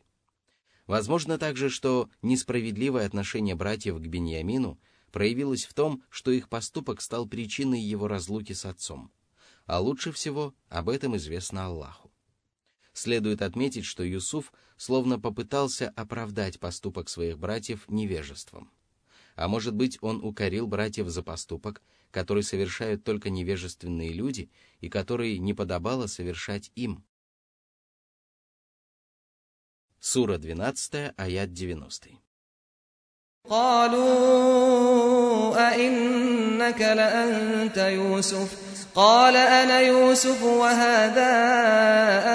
Возможно 0.88 1.38
также, 1.38 1.71
что 1.71 2.11
несправедливое 2.23 3.07
отношение 3.07 3.54
братьев 3.54 3.99
к 3.99 4.07
Беньямину 4.07 4.80
проявилось 5.12 5.64
в 5.64 5.75
том, 5.75 6.02
что 6.09 6.33
их 6.33 6.49
поступок 6.49 7.00
стал 7.00 7.26
причиной 7.26 7.80
его 7.80 8.09
разлуки 8.09 8.52
с 8.52 8.64
отцом. 8.64 9.12
А 9.66 9.80
лучше 9.80 10.11
всего 10.11 10.54
об 10.68 10.88
этом 10.88 11.16
известно 11.16 11.66
Аллаху. 11.66 12.08
Следует 12.98 13.42
отметить, 13.42 13.86
что 13.86 14.03
Юсуф 14.03 14.53
словно 14.77 15.20
попытался 15.20 15.89
оправдать 15.96 16.60
поступок 16.60 17.10
своих 17.10 17.39
братьев 17.39 17.86
невежеством. 17.88 18.72
А 19.36 19.48
может 19.48 19.74
быть, 19.74 19.98
он 20.01 20.24
укорил 20.24 20.68
братьев 20.68 21.08
за 21.10 21.24
поступок, 21.24 21.82
который 22.12 22.44
совершают 22.44 23.03
только 23.03 23.32
невежественные 23.32 24.13
люди 24.13 24.51
и 24.80 24.89
который 24.89 25.39
не 25.39 25.53
подобало 25.56 26.06
совершать 26.08 26.72
им. 26.75 27.03
Сура 30.00 30.38
12, 30.38 31.13
аят 31.18 31.51
90. 31.53 32.20
قالوا 33.50 34.74
أئنك 35.70 36.82
لأنت 36.82 37.77
يوسف 37.77 38.67
قال 38.98 39.36
أنا 39.36 39.80
يوسف 39.80 40.44
وهذا 40.44 41.32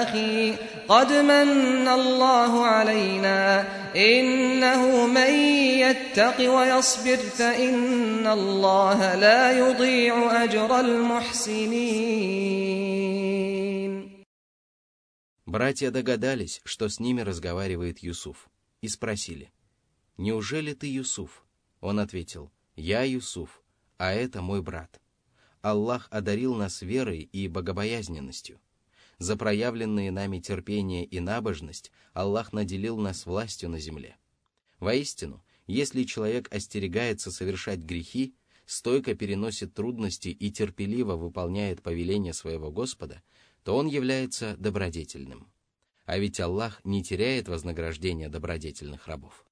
أخي 0.03 0.55
قد 0.87 1.13
من 1.13 1.87
الله 1.87 2.65
علينا 2.65 3.67
إنه 3.95 5.07
من 5.07 5.33
يتق 5.79 6.53
ويصبر 6.55 7.17
فإن 7.17 8.27
الله 8.27 9.15
لا 9.15 9.51
يضيع 9.59 10.43
أجر 10.43 10.79
المحسنين 10.79 12.29
Братья 15.45 15.89
догадались, 15.89 16.61
что 16.63 16.87
с 16.89 16.99
ними 16.99 17.21
разговаривает 17.21 18.03
Юсуф, 18.03 18.49
и 18.81 18.87
спросили, 18.87 19.51
«Неужели 20.15 20.73
ты 20.73 20.85
Юсуф?» 20.85 21.43
Он 21.81 21.99
ответил, 21.99 22.51
«Я 22.75 23.01
Юсуф, 23.01 23.63
а 23.97 24.11
это 24.11 24.43
мой 24.43 24.61
брат. 24.61 25.01
Аллах 25.64 26.08
одарил 26.10 26.54
нас 26.54 26.82
верой 26.82 27.20
и 27.20 27.48
богобоязненностью. 27.48 28.60
За 29.18 29.36
проявленные 29.36 30.10
нами 30.10 30.38
терпение 30.40 31.04
и 31.04 31.20
набожность 31.20 31.90
Аллах 32.12 32.52
наделил 32.52 32.98
нас 32.98 33.26
властью 33.26 33.70
на 33.70 33.78
земле. 33.78 34.16
Воистину, 34.80 35.42
если 35.66 36.04
человек 36.04 36.52
остерегается 36.52 37.30
совершать 37.30 37.80
грехи, 37.80 38.34
стойко 38.66 39.14
переносит 39.14 39.74
трудности 39.74 40.28
и 40.28 40.50
терпеливо 40.50 41.16
выполняет 41.16 41.82
повеление 41.82 42.32
своего 42.32 42.70
Господа– 42.70 43.22
то 43.64 43.76
он 43.76 43.86
является 43.86 44.56
добродетельным. 44.58 45.50
А 46.04 46.18
ведь 46.18 46.38
Аллах 46.38 46.84
не 46.84 47.02
теряет 47.02 47.48
вознаграждения 47.48 48.28
добродетельных 48.28 49.08
рабов. 49.08 49.43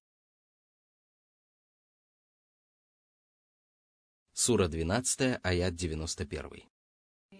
Сура 4.32 4.68
12, 4.68 5.40
аят 5.42 5.74
91. 5.74 6.68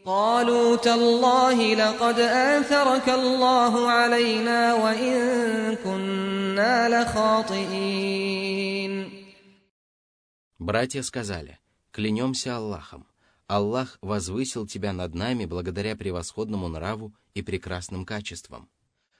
قالوا 0.05 0.77
تالله 0.77 1.75
لقد 1.75 2.19
آثرك 2.21 3.09
الله 3.09 3.91
علينا 3.91 4.75
وإن 4.75 5.77
كنا 5.77 6.89
لخاطئين 6.89 8.29
Братья 10.59 11.03
сказали, 11.03 11.59
клянемся 11.93 12.57
Аллахом, 12.57 13.07
Аллах 13.47 13.99
возвысил 14.03 14.67
тебя 14.67 14.93
над 14.93 15.15
нами 15.15 15.45
благодаря 15.47 15.95
превосходному 15.97 16.69
нраву 16.69 17.15
и 17.35 17.43
прекрасным 17.43 18.05
качествам. 18.05 18.69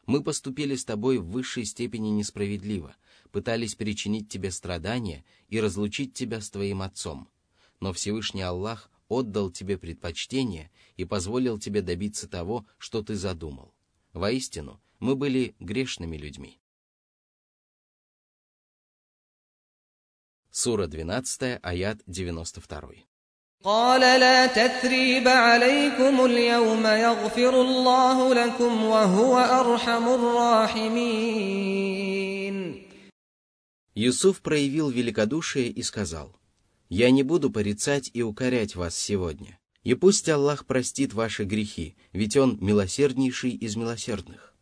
Мы 0.05 0.23
поступили 0.25 0.75
с 0.75 0.85
тобой 0.85 1.19
в 1.19 1.27
высшей 1.31 1.65
степени 1.65 2.09
несправедливо, 2.09 2.97
пытались 3.31 3.75
причинить 3.75 4.29
тебе 4.29 4.51
страдания 4.51 5.25
и 5.49 5.61
разлучить 5.61 6.13
тебя 6.13 6.41
с 6.41 6.51
твоим 6.51 6.83
отцом.– 6.83 7.29
Но 7.81 7.93
Всевышний 7.93 8.43
Аллах 8.43 8.91
отдал 9.09 9.51
тебе 9.51 9.79
предпочтение 9.79 10.71
и 10.97 11.05
позволил 11.05 11.59
тебе 11.59 11.83
добиться 11.83 12.29
того, 12.29 12.67
что 12.79 13.03
ты 13.03 13.15
задумал. 13.15 13.75
Воистину, 14.13 14.81
мы 14.99 15.17
были 15.17 15.55
грешными 15.61 16.17
людьми. 16.17 16.61
Сура 20.51 20.87
12, 20.87 21.61
аят 21.63 22.01
92. 22.07 23.05
قال 23.65 24.01
لا 24.01 24.47
تثريب 24.47 25.29
عليكم 25.29 26.25
اليوم 26.25 26.87
يغفر 26.87 27.61
الله 27.61 28.35
لكم 28.35 28.85
وهو 28.85 29.39
أرحم 29.39 30.09
الراحمين 30.09 31.59
Юсуф 33.97 34.43
проявил 34.43 34.91
великодушие 34.91 35.69
и 35.71 35.83
сказал, 35.83 36.37
«Я 36.96 37.10
не 37.10 37.24
буду 37.24 37.50
порицать 37.50 38.12
и 38.14 38.22
укорять 38.22 38.76
вас 38.76 38.96
сегодня, 38.96 39.58
и 39.82 39.96
пусть 39.96 40.30
Аллах 40.30 40.68
простит 40.68 41.12
ваши 41.16 41.44
грехи, 41.44 41.96
ведь 42.12 42.38
Он 42.38 42.60
милосерднейший 42.62 43.50
из 43.50 43.76
милосердных». 43.76 44.54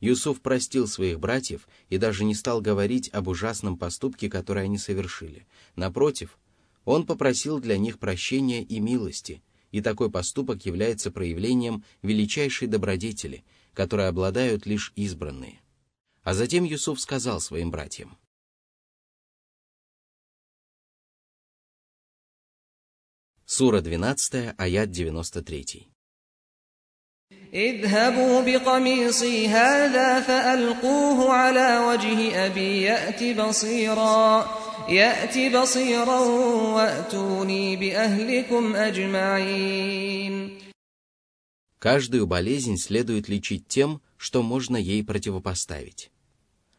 Юсуф 0.00 0.40
простил 0.40 0.88
своих 0.88 1.20
братьев 1.20 1.68
и 1.90 1.98
даже 1.98 2.24
не 2.24 2.34
стал 2.34 2.62
говорить 2.62 3.10
об 3.12 3.28
ужасном 3.28 3.76
поступке, 3.76 4.30
который 4.30 4.64
они 4.64 4.78
совершили. 4.78 5.46
Напротив, 5.76 6.38
он 6.86 7.04
попросил 7.04 7.60
для 7.60 7.76
них 7.76 7.98
прощения 7.98 8.62
и 8.62 8.80
милости, 8.80 9.42
и 9.70 9.82
такой 9.82 10.10
поступок 10.10 10.64
является 10.64 11.10
проявлением 11.10 11.84
величайшей 12.00 12.68
добродетели, 12.68 13.44
которой 13.74 14.08
обладают 14.08 14.64
лишь 14.64 14.94
избранные. 14.96 15.60
А 16.22 16.32
затем 16.32 16.64
Юсуф 16.64 16.98
сказал 16.98 17.38
своим 17.38 17.70
братьям, 17.70 18.16
Сура 23.53 23.81
12, 23.81 24.53
аят 24.57 24.91
93. 24.91 25.89
اذهبوا 27.53 28.41
بقميصي 28.41 29.47
هذا 29.47 30.21
فألقوه 30.21 31.33
على 31.33 31.79
وجه 31.79 32.45
أبي 32.45 32.81
يأت 32.81 33.23
بصيرا 33.39 34.47
يأت 34.89 35.55
بصيرا 35.55 36.19
وأتوني 36.75 37.75
بأهلكم 37.75 38.75
أجمعين 38.75 40.59
Каждую 41.79 42.27
болезнь 42.27 42.77
следует 42.77 43.29
лечить 43.29 43.67
тем, 43.67 44.01
что 44.17 44.43
можно 44.43 44.77
ей 44.77 45.03
противопоставить. 45.03 46.11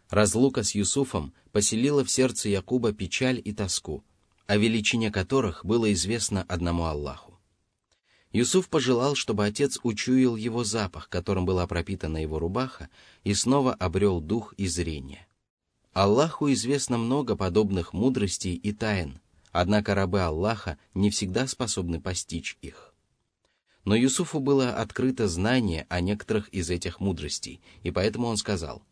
Разлука 0.09 0.63
с 0.63 0.77
Юсуфом 0.77 1.33
поселила 1.51 2.05
в 2.05 2.11
сердце 2.11 2.49
Якуба 2.49 2.93
печаль 2.93 3.41
и 3.45 3.53
тоску, 3.53 4.05
о 4.48 4.58
величине 4.58 5.12
которых 5.12 5.66
было 5.66 5.92
известно 5.94 6.44
одному 6.48 6.86
Аллаху. 6.86 7.40
Юсуф 8.32 8.68
пожелал, 8.68 9.16
чтобы 9.16 9.46
отец 9.46 9.80
учуял 9.84 10.36
его 10.36 10.64
запах, 10.64 11.08
которым 11.08 11.46
была 11.46 11.68
пропитана 11.68 12.18
его 12.18 12.38
рубаха, 12.38 12.90
и 13.24 13.34
снова 13.34 13.74
обрел 13.74 14.20
дух 14.20 14.54
и 14.58 14.68
зрение. 14.68 15.26
Аллаху 15.94 16.52
известно 16.52 16.98
много 16.98 17.38
подобных 17.38 17.94
мудростей 17.94 18.56
и 18.56 18.74
тайн, 18.74 19.22
однако 19.54 19.96
рабы 19.96 20.20
Аллаха 20.20 20.78
не 20.94 21.10
всегда 21.10 21.48
способны 21.48 22.02
постичь 22.02 22.58
их. 22.62 22.94
Но 23.86 23.96
Юсуфу 23.96 24.42
было 24.42 24.76
открыто 24.76 25.30
знание 25.30 25.86
о 25.88 26.02
некоторых 26.02 26.50
из 26.50 26.70
этих 26.70 27.00
мудростей, 27.00 27.62
и 27.84 27.92
поэтому 27.92 28.28
он 28.28 28.36
сказал, 28.36 28.84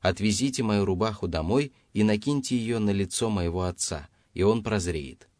«Отвезите 0.00 0.64
мою 0.64 0.84
рубаху 0.84 1.28
домой 1.28 1.72
и 1.92 2.02
накиньте 2.02 2.56
ее 2.56 2.80
на 2.80 2.90
лицо 2.90 3.30
моего 3.30 3.62
отца, 3.62 4.08
и 4.34 4.42
он 4.42 4.62
прозреет 4.62 5.30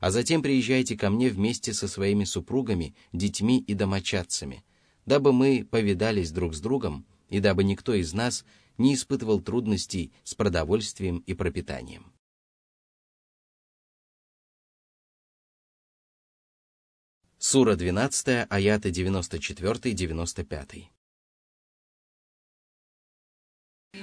а 0.00 0.10
затем 0.10 0.42
приезжайте 0.42 0.96
ко 0.96 1.10
мне 1.10 1.28
вместе 1.28 1.72
со 1.74 1.86
своими 1.86 2.24
супругами, 2.24 2.96
детьми 3.12 3.60
и 3.60 3.74
домочадцами, 3.74 4.64
дабы 5.06 5.32
мы 5.32 5.64
повидались 5.70 6.32
друг 6.32 6.54
с 6.54 6.60
другом 6.60 7.06
и 7.28 7.38
дабы 7.38 7.64
никто 7.64 7.94
из 7.94 8.12
нас 8.14 8.44
не 8.78 8.94
испытывал 8.94 9.40
трудностей 9.40 10.12
с 10.24 10.34
продовольствием 10.34 11.18
и 11.18 11.34
пропитанием. 11.34 12.12
Сура 17.38 17.76
12, 17.76 18.46
аяты 18.50 18.90
94-95. 18.90 20.84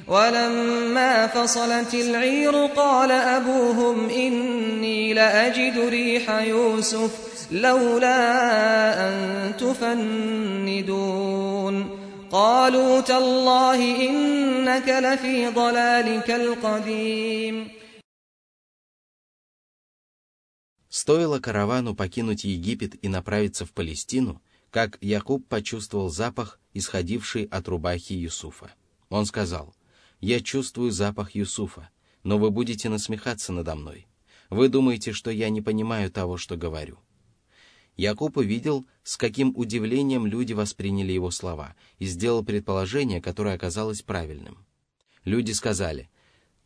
ولما 0.07 1.27
فصلت 1.27 1.95
العير 1.95 2.67
قال 2.67 3.11
أبوهم 3.11 4.11
إني 4.11 5.15
لأجد 5.15 5.79
ريح 5.79 6.31
يوسف 6.31 7.13
لولا 7.53 8.19
أن 9.09 9.57
تفندون 9.57 11.03
قالوا 12.31 13.01
تالله 13.01 14.09
إنك 14.09 14.89
لفي 14.89 15.47
ضلالك 15.49 16.31
القديم 16.31 17.69
Стоило 20.91 21.41
каравану 21.41 21.95
покинуть 21.95 22.45
Египет 22.45 22.97
и 23.03 23.09
направиться 23.09 23.65
в 23.65 23.73
Палестину, 23.73 24.43
как 24.71 24.99
Якуб 25.01 25.49
почувствовал 25.49 26.11
запах, 26.11 26.61
исходивший 26.75 27.45
от 27.51 27.67
рубахи 27.67 28.13
Юсуфа. 28.13 28.75
Он 29.09 29.25
сказал, 29.25 29.75
«Я 30.20 30.40
чувствую 30.40 30.92
запах 30.92 31.36
Юсуфа, 31.36 31.90
но 32.24 32.38
вы 32.38 32.52
будете 32.52 32.90
насмехаться 32.90 33.54
надо 33.54 33.76
мной. 33.76 34.08
Вы 34.50 34.70
думаете, 34.70 35.12
что 35.12 35.32
я 35.32 35.50
не 35.50 35.62
понимаю 35.62 36.12
того, 36.12 36.38
что 36.38 36.56
говорю». 36.58 37.00
Якуб 37.98 38.38
увидел, 38.38 38.86
с 39.04 39.18
каким 39.18 39.54
удивлением 39.56 40.28
люди 40.28 40.54
восприняли 40.54 41.12
его 41.12 41.32
слова, 41.32 41.76
и 41.98 42.06
сделал 42.06 42.46
предположение, 42.46 43.22
которое 43.22 43.56
оказалось 43.56 44.04
правильным. 44.04 44.66
Люди 45.24 45.52
сказали, 45.52 46.10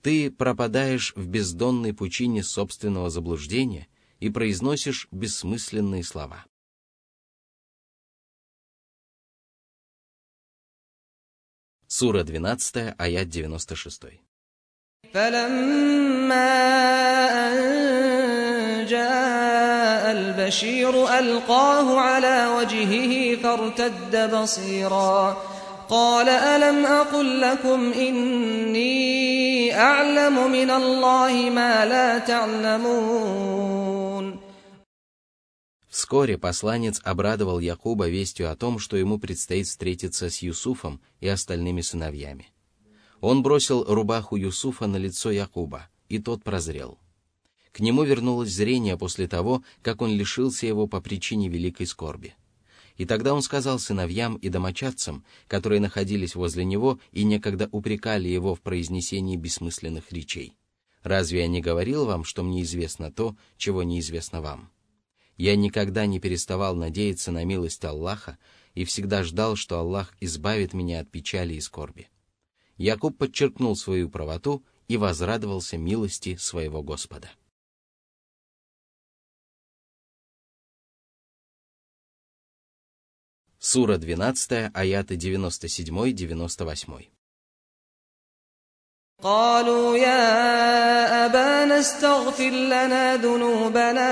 «Ты 0.01 0.29
пропадаешь 0.29 1.13
в 1.15 1.27
бездонной 1.27 1.93
пучине 1.93 2.43
собственного 2.43 3.09
заблуждения 3.09 3.87
и 4.19 4.29
произносишь 4.29 5.07
бессмысленные 5.11 6.03
слова». 6.03 6.45
Сура 11.90 12.20
12, 12.20 12.94
аят 12.98 13.28
96. 13.32 14.26
فلما 15.14 16.48
أن 17.48 17.56
جاء 18.86 20.12
البشير 20.12 21.18
ألقاه 21.18 22.00
على 22.00 22.46
وجهه 22.46 23.36
فارتد 23.42 24.30
بصيرا 24.34 25.36
قال 25.88 26.28
ألم 26.28 26.86
أقل 26.86 27.40
لكم 27.40 27.92
إني 27.92 29.78
أعلم 29.80 30.50
من 30.50 30.70
الله 30.70 31.50
ما 31.50 31.86
لا 31.86 32.18
تعلمون 32.18 33.89
Вскоре 36.01 36.39
посланец 36.39 36.99
обрадовал 37.03 37.59
Якуба 37.59 38.09
вестью 38.09 38.51
о 38.51 38.55
том, 38.55 38.79
что 38.79 38.97
ему 38.97 39.19
предстоит 39.19 39.67
встретиться 39.67 40.31
с 40.31 40.41
Юсуфом 40.41 40.99
и 41.19 41.27
остальными 41.27 41.81
сыновьями. 41.81 42.47
Он 43.19 43.43
бросил 43.43 43.83
рубаху 43.83 44.35
Юсуфа 44.35 44.87
на 44.87 44.97
лицо 44.97 45.29
Якуба, 45.29 45.89
и 46.09 46.17
тот 46.17 46.43
прозрел. 46.43 46.97
К 47.71 47.81
нему 47.81 48.01
вернулось 48.01 48.49
зрение 48.49 48.97
после 48.97 49.27
того, 49.27 49.63
как 49.83 50.01
он 50.01 50.09
лишился 50.09 50.65
его 50.65 50.87
по 50.87 51.01
причине 51.01 51.49
великой 51.49 51.85
скорби. 51.85 52.33
И 52.97 53.05
тогда 53.05 53.35
он 53.35 53.43
сказал 53.43 53.77
сыновьям 53.77 54.37
и 54.37 54.49
домочадцам, 54.49 55.23
которые 55.47 55.79
находились 55.79 56.33
возле 56.33 56.65
него 56.65 56.99
и 57.11 57.23
некогда 57.23 57.69
упрекали 57.71 58.27
его 58.27 58.55
в 58.55 58.61
произнесении 58.61 59.37
бессмысленных 59.37 60.11
речей, 60.11 60.55
«Разве 61.03 61.41
я 61.41 61.47
не 61.47 61.61
говорил 61.61 62.05
вам, 62.05 62.23
что 62.23 62.41
мне 62.41 62.63
известно 62.63 63.11
то, 63.11 63.35
чего 63.55 63.83
неизвестно 63.83 64.41
вам?» 64.41 64.70
Я 65.41 65.55
никогда 65.55 66.05
не 66.05 66.19
переставал 66.19 66.75
надеяться 66.75 67.31
на 67.31 67.43
милость 67.45 67.83
Аллаха 67.83 68.37
и 68.75 68.85
всегда 68.85 69.23
ждал, 69.23 69.55
что 69.55 69.79
Аллах 69.79 70.15
избавит 70.19 70.73
меня 70.73 70.99
от 70.99 71.09
печали 71.09 71.55
и 71.55 71.61
скорби. 71.61 72.11
Якуб 72.77 73.17
подчеркнул 73.17 73.75
свою 73.75 74.07
правоту 74.07 74.63
и 74.87 74.97
возрадовался 74.97 75.79
милости 75.79 76.35
своего 76.35 76.83
Господа. 76.83 77.31
Сура 83.57 83.97
12, 83.97 84.69
аяты 84.75 85.15
97-98. 85.15 87.07
قالوا 89.26 89.96
يا 89.96 91.26
أبانا 91.26 91.80
استغفر 91.80 92.50
لنا 92.50 93.16
ذنوبنا 93.16 94.10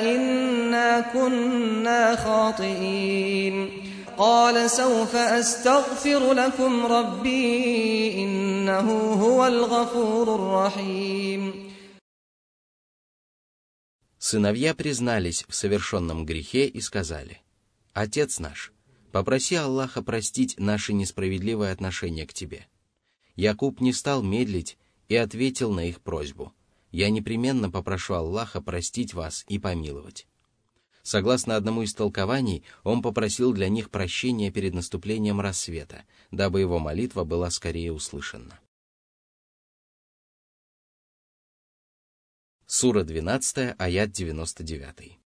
إنا 0.00 1.00
كنا 1.00 2.16
خاطئين 2.16 3.70
قال 4.18 4.70
سوف 4.70 5.16
أستغفر 5.16 6.32
لكم 6.32 6.86
ربي 6.86 8.14
إنه 8.24 8.90
هو 9.12 9.46
الغفور 9.46 10.34
الرحيم 10.34 11.66
Сыновья 14.18 14.74
признались 14.74 15.44
в 15.48 15.54
совершенном 15.54 16.26
грехе 16.26 16.66
и 16.66 16.80
сказали, 16.80 17.40
«Отец 17.94 18.40
наш, 18.40 18.72
попроси 19.12 19.54
Аллаха 19.54 20.02
простить 20.02 20.56
наши 20.58 20.92
несправедливые 20.92 21.70
отношения 21.70 22.26
к 22.26 22.34
тебе». 22.34 22.66
Якуб 23.40 23.80
не 23.80 23.92
стал 23.92 24.22
медлить 24.22 24.78
и 25.08 25.16
ответил 25.16 25.72
на 25.72 25.86
их 25.88 26.00
просьбу, 26.00 26.52
«Я 26.90 27.10
непременно 27.10 27.70
попрошу 27.70 28.14
Аллаха 28.14 28.60
простить 28.62 29.12
вас 29.12 29.44
и 29.48 29.58
помиловать». 29.58 30.26
Согласно 31.02 31.54
одному 31.54 31.82
из 31.82 31.94
толкований, 31.94 32.64
он 32.82 33.00
попросил 33.00 33.52
для 33.52 33.68
них 33.68 33.90
прощения 33.90 34.50
перед 34.50 34.74
наступлением 34.74 35.40
рассвета, 35.40 36.04
дабы 36.32 36.60
его 36.60 36.80
молитва 36.80 37.22
была 37.22 37.50
скорее 37.50 37.92
услышана. 37.92 38.58
Сура 42.66 43.04
12, 43.04 43.76
аят 43.78 44.10
99. 44.10 45.18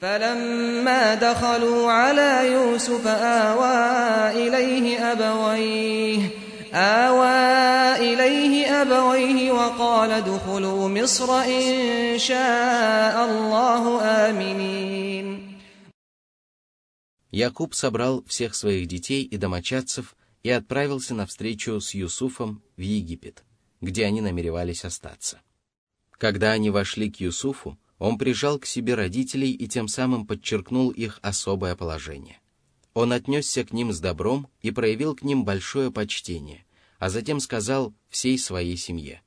فلما 0.00 1.14
دخلوا 1.14 1.92
على 1.92 2.52
يوسف 2.52 3.06
آوى 3.06 4.48
إليه 4.48 5.12
أبويه 5.12 6.45
آوى 6.76 7.96
إليه 7.96 8.82
أبويه 8.82 9.52
وقال 9.52 10.10
ادخلوا 10.10 10.88
مصر 10.88 11.30
إن 11.32 12.18
شاء 12.18 13.14
الله 13.30 14.02
آمنين 14.02 15.52
Якуб 17.32 17.72
собрал 17.74 18.22
всех 18.24 18.54
своих 18.54 18.86
детей 18.86 19.22
и 19.22 19.38
домочадцев 19.38 20.16
и 20.42 20.50
отправился 20.50 21.14
на 21.14 21.26
встречу 21.26 21.80
с 21.80 21.94
Юсуфом 21.94 22.62
в 22.76 22.80
Египет, 22.82 23.42
где 23.80 24.04
они 24.04 24.20
намеревались 24.20 24.84
остаться. 24.84 25.40
Когда 26.18 26.52
они 26.52 26.68
вошли 26.68 27.10
к 27.10 27.20
Юсуфу, 27.20 27.78
он 27.98 28.18
прижал 28.18 28.58
к 28.58 28.66
себе 28.66 28.94
родителей 28.94 29.52
и 29.52 29.66
тем 29.66 29.88
самым 29.88 30.26
подчеркнул 30.26 30.90
их 30.90 31.20
особое 31.22 31.74
положение. 31.74 32.38
Он 32.94 33.12
отнесся 33.12 33.64
к 33.64 33.72
ним 33.72 33.92
с 33.92 34.00
добром 34.00 34.48
и 34.60 34.70
проявил 34.70 35.14
к 35.14 35.22
ним 35.22 35.44
большое 35.44 35.90
почтение, 35.90 36.64
а 36.98 37.08
затем 37.08 37.40
сказал 37.40 37.94
всей 38.08 38.38
своей 38.38 38.76
семье, 38.76 39.22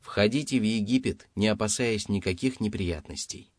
«Входите 0.00 0.58
в 0.58 0.62
Египет, 0.62 1.28
не 1.36 1.48
опасаясь 1.48 2.08
никаких 2.08 2.60
неприятностей». 2.60 3.50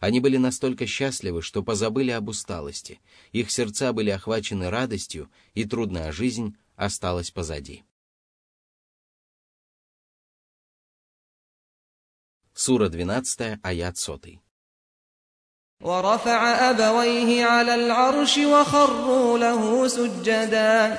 Они 0.00 0.20
были 0.20 0.36
настолько 0.36 0.86
счастливы, 0.86 1.40
что 1.40 1.62
позабыли 1.62 2.10
об 2.10 2.28
усталости, 2.28 3.00
их 3.32 3.50
сердца 3.50 3.92
были 3.92 4.10
охвачены 4.10 4.68
радостью, 4.68 5.30
и 5.54 5.64
трудная 5.64 6.12
жизнь 6.12 6.56
осталась 6.76 7.30
позади. 7.30 7.84
Сура 12.52 12.88
12, 12.88 13.60
аят 13.62 13.96
100. 13.98 14.40
ورفع 15.80 16.70
أبويه 16.70 17.44
على 17.44 17.74
العرش 17.74 18.38
وخروا 18.38 19.38
له 19.38 19.88
سجدا 19.88 20.98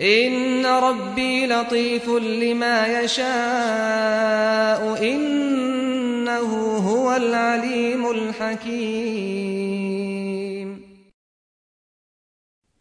إن 0.00 0.66
ربي 0.66 1.46
لطيف 1.46 2.08
لما 2.08 3.00
يشاء 3.00 3.22
إنه 5.02 6.76
هو 6.76 7.16
العليم 7.16 8.10
الحكيم 8.10 9.56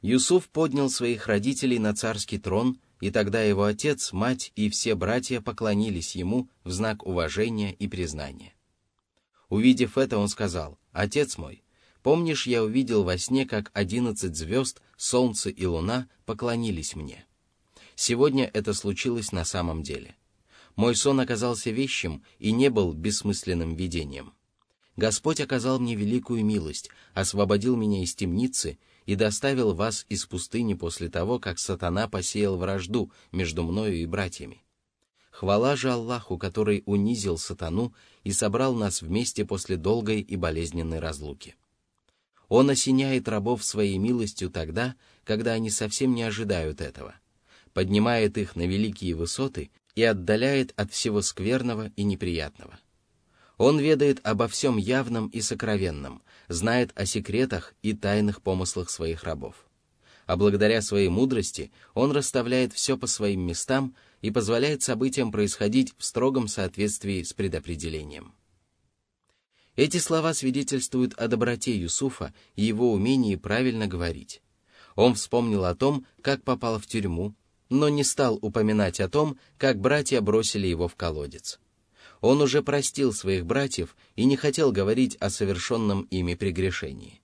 Юсуф 0.05 0.49
поднял 0.49 0.89
своих 0.91 1.25
родителей 1.25 1.79
на 1.79 1.95
царский 1.95 2.37
трон, 2.37 2.77
и 3.01 3.09
тогда 3.09 3.41
его 3.41 3.63
отец, 3.63 4.13
мать 4.13 4.51
и 4.55 4.69
все 4.69 4.93
братья 4.93 5.41
поклонились 5.41 6.15
ему 6.15 6.47
в 6.63 6.69
знак 6.71 7.07
уважения 7.07 7.73
и 7.73 7.87
признания. 7.87 8.53
Увидев 9.49 9.97
это, 9.97 10.19
он 10.19 10.27
сказал, 10.27 10.77
«Отец 10.91 11.39
мой, 11.39 11.63
помнишь, 12.02 12.46
я 12.46 12.62
увидел 12.62 13.04
во 13.04 13.18
сне, 13.18 13.46
как 13.46 13.70
одиннадцать 13.74 14.36
звезд, 14.36 14.80
солнце 14.96 15.50
и 15.50 15.66
луна 15.66 16.08
поклонились 16.24 16.96
мне? 16.96 17.26
Сегодня 17.94 18.50
это 18.52 18.72
случилось 18.74 19.32
на 19.32 19.44
самом 19.44 19.82
деле. 19.82 20.16
Мой 20.76 20.96
сон 20.96 21.20
оказался 21.20 21.70
вещим 21.70 22.22
и 22.38 22.52
не 22.52 22.70
был 22.70 22.92
бессмысленным 22.92 23.74
видением. 23.74 24.32
Господь 24.96 25.40
оказал 25.40 25.78
мне 25.78 25.94
великую 25.94 26.44
милость, 26.44 26.90
освободил 27.14 27.76
меня 27.76 28.02
из 28.02 28.14
темницы 28.14 28.78
и 29.06 29.14
доставил 29.14 29.74
вас 29.74 30.06
из 30.08 30.26
пустыни 30.26 30.74
после 30.74 31.08
того, 31.08 31.38
как 31.38 31.58
сатана 31.58 32.08
посеял 32.08 32.56
вражду 32.56 33.12
между 33.32 33.62
мною 33.62 33.96
и 33.96 34.06
братьями. 34.06 34.62
Хвала 35.30 35.74
же 35.76 35.90
Аллаху, 35.90 36.38
который 36.38 36.82
унизил 36.86 37.38
сатану 37.38 37.94
и 38.24 38.32
собрал 38.32 38.74
нас 38.74 39.00
вместе 39.00 39.44
после 39.44 39.76
долгой 39.76 40.20
и 40.20 40.36
болезненной 40.36 40.98
разлуки. 40.98 41.56
Он 42.50 42.68
осеняет 42.68 43.28
рабов 43.28 43.62
своей 43.62 43.96
милостью 43.96 44.50
тогда, 44.50 44.96
когда 45.24 45.52
они 45.52 45.70
совсем 45.70 46.16
не 46.16 46.24
ожидают 46.24 46.80
этого, 46.80 47.14
поднимает 47.72 48.36
их 48.36 48.56
на 48.56 48.66
великие 48.66 49.14
высоты 49.14 49.70
и 49.94 50.02
отдаляет 50.02 50.74
от 50.76 50.92
всего 50.92 51.22
скверного 51.22 51.92
и 51.94 52.02
неприятного. 52.02 52.80
Он 53.56 53.78
ведает 53.78 54.20
обо 54.26 54.48
всем 54.48 54.78
явном 54.78 55.28
и 55.28 55.40
сокровенном, 55.40 56.22
знает 56.48 56.90
о 56.96 57.06
секретах 57.06 57.74
и 57.82 57.92
тайных 57.92 58.42
помыслах 58.42 58.90
своих 58.90 59.22
рабов. 59.22 59.54
А 60.26 60.36
благодаря 60.36 60.82
своей 60.82 61.08
мудрости 61.08 61.70
он 61.94 62.10
расставляет 62.10 62.72
все 62.72 62.98
по 62.98 63.06
своим 63.06 63.42
местам 63.42 63.94
и 64.22 64.32
позволяет 64.32 64.82
событиям 64.82 65.30
происходить 65.30 65.94
в 65.96 66.04
строгом 66.04 66.48
соответствии 66.48 67.22
с 67.22 67.32
предопределением. 67.32 68.34
Эти 69.80 69.96
слова 69.96 70.34
свидетельствуют 70.34 71.14
о 71.14 71.26
доброте 71.26 71.74
Юсуфа 71.74 72.34
и 72.54 72.62
его 72.62 72.92
умении 72.92 73.36
правильно 73.36 73.86
говорить. 73.86 74.42
Он 74.94 75.14
вспомнил 75.14 75.64
о 75.64 75.74
том, 75.74 76.04
как 76.20 76.42
попал 76.44 76.78
в 76.78 76.86
тюрьму, 76.86 77.34
но 77.70 77.88
не 77.88 78.04
стал 78.04 78.38
упоминать 78.42 79.00
о 79.00 79.08
том, 79.08 79.38
как 79.56 79.80
братья 79.80 80.20
бросили 80.20 80.66
его 80.66 80.86
в 80.86 80.96
колодец. 80.96 81.60
Он 82.20 82.42
уже 82.42 82.62
простил 82.62 83.14
своих 83.14 83.46
братьев 83.46 83.96
и 84.16 84.26
не 84.26 84.36
хотел 84.36 84.70
говорить 84.70 85.16
о 85.16 85.30
совершенном 85.30 86.02
ими 86.10 86.34
прегрешении. 86.34 87.22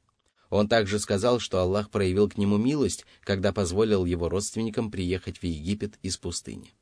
Он 0.49 0.67
также 0.67 0.99
сказал, 0.99 1.41
что 1.41 1.61
Аллах 1.61 1.91
проявил 1.91 2.31
к 2.31 2.39
нему 2.39 2.57
милость, 2.57 3.05
когда 3.21 3.53
позволил 3.53 4.07
его 4.07 4.31
родственникам 4.31 4.91
приехать 4.91 5.37
в 5.37 5.45
Египет 5.45 5.99
из 6.01 6.17
пустыни. 6.17 6.73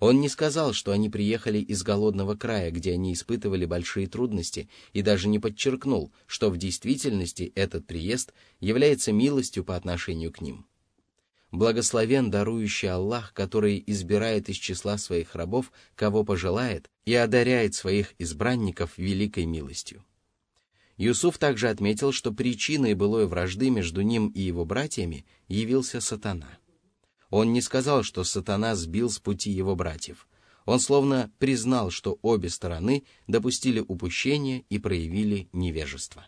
Он 0.00 0.20
не 0.20 0.28
сказал, 0.28 0.72
что 0.72 0.92
они 0.92 1.08
приехали 1.08 1.58
из 1.58 1.82
голодного 1.82 2.34
края, 2.34 2.70
где 2.70 2.92
они 2.92 3.12
испытывали 3.12 3.64
большие 3.64 4.06
трудности, 4.06 4.68
и 4.92 5.02
даже 5.02 5.28
не 5.28 5.38
подчеркнул, 5.38 6.12
что 6.26 6.50
в 6.50 6.56
действительности 6.56 7.52
этот 7.54 7.86
приезд 7.86 8.32
является 8.60 9.12
милостью 9.12 9.64
по 9.64 9.76
отношению 9.76 10.32
к 10.32 10.40
ним. 10.40 10.66
Благословен 11.52 12.32
дарующий 12.32 12.88
Аллах, 12.88 13.32
который 13.32 13.82
избирает 13.86 14.48
из 14.48 14.56
числа 14.56 14.98
своих 14.98 15.36
рабов, 15.36 15.70
кого 15.94 16.24
пожелает, 16.24 16.90
и 17.04 17.14
одаряет 17.14 17.76
своих 17.76 18.14
избранников 18.18 18.98
великой 18.98 19.46
милостью. 19.46 20.04
Юсуф 20.96 21.38
также 21.38 21.68
отметил, 21.68 22.10
что 22.10 22.32
причиной 22.32 22.94
былой 22.94 23.26
вражды 23.26 23.70
между 23.70 24.02
ним 24.02 24.28
и 24.28 24.40
его 24.40 24.64
братьями 24.64 25.24
явился 25.46 26.00
сатана– 26.00 26.58
он 27.30 27.52
не 27.52 27.60
сказал, 27.60 28.02
что 28.02 28.24
сатана 28.24 28.74
сбил 28.74 29.10
с 29.10 29.18
пути 29.18 29.50
его 29.50 29.76
братьев. 29.76 30.28
Он 30.66 30.80
словно 30.80 31.32
признал, 31.38 31.90
что 31.90 32.18
обе 32.22 32.48
стороны 32.48 33.04
допустили 33.26 33.80
упущение 33.80 34.64
и 34.70 34.78
проявили 34.78 35.48
невежество. 35.52 36.26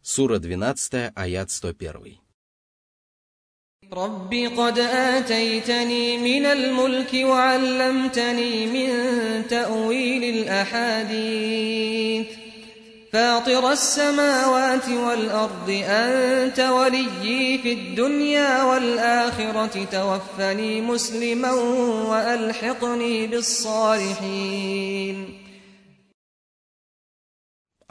Сура 0.00 0.38
12, 0.38 1.12
аят 1.14 1.50
101. 1.50 2.23
رب 3.93 4.33
قد 4.57 4.79
آتيتني 4.79 6.17
من 6.17 6.45
الملك 6.45 7.13
وعلمتني 7.13 8.65
من 8.65 8.89
تأويل 9.47 10.23
الأحاديث 10.35 12.27
فاطر 13.13 13.71
السماوات 13.71 14.89
والأرض 14.89 15.69
أنت 15.85 16.59
وليي 16.59 17.57
في 17.57 17.73
الدنيا 17.73 18.63
والآخرة 18.63 19.83
توفني 19.83 20.81
مسلما 20.81 21.51
وألحقني 22.11 23.27
بالصالحين 23.27 24.69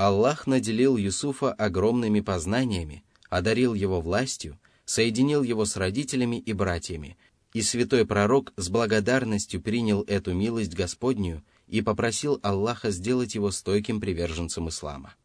Аллах 0.01 0.47
наделил 0.47 0.97
Юсуфа 0.97 1.53
огромными 1.53 2.21
познаниями, 2.21 3.03
одарил 3.31 3.75
его 3.75 4.01
властью, 4.01 4.57
соединил 4.94 5.42
его 5.42 5.66
с 5.66 5.76
родителями 5.76 6.36
и 6.36 6.54
братьями, 6.54 7.18
и 7.52 7.64
святой 7.64 8.06
пророк 8.06 8.54
с 8.58 8.70
благодарностью 8.70 9.60
принял 9.60 10.04
эту 10.04 10.36
милость 10.36 10.76
Господнюю 10.76 11.44
и 11.66 11.82
попросил 11.82 12.40
Аллаха 12.44 12.92
сделать 12.92 13.34
его 13.34 13.50
стойким 13.50 14.00
приверженцем 14.00 14.70
ислама. 14.70 15.16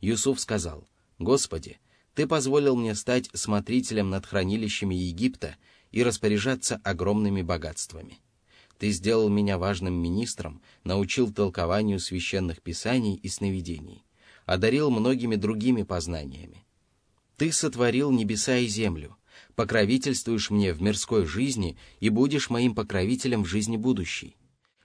Юсуф 0.00 0.40
сказал, 0.40 0.88
«Господи, 1.18 1.78
Ты 2.14 2.26
позволил 2.26 2.74
мне 2.74 2.94
стать 2.94 3.28
смотрителем 3.34 4.08
над 4.08 4.24
хранилищами 4.24 4.94
Египта 4.94 5.56
и 5.92 6.02
распоряжаться 6.02 6.80
огромными 6.82 7.42
богатствами. 7.42 8.20
Ты 8.78 8.88
сделал 8.92 9.28
меня 9.28 9.58
важным 9.58 9.92
министром, 9.92 10.62
научил 10.84 11.30
толкованию 11.30 12.00
священных 12.00 12.62
писаний 12.62 13.16
и 13.16 13.28
сновидений, 13.28 14.06
одарил 14.46 14.88
многими 14.88 15.36
другими 15.36 15.82
познаниями. 15.82 16.65
Ты 17.36 17.52
сотворил 17.52 18.10
небеса 18.10 18.56
и 18.56 18.66
землю, 18.66 19.16
покровительствуешь 19.54 20.50
мне 20.50 20.72
в 20.72 20.80
мирской 20.80 21.26
жизни 21.26 21.76
и 22.00 22.08
будешь 22.08 22.48
моим 22.48 22.74
покровителем 22.74 23.44
в 23.44 23.46
жизни 23.46 23.76
будущей. 23.76 24.36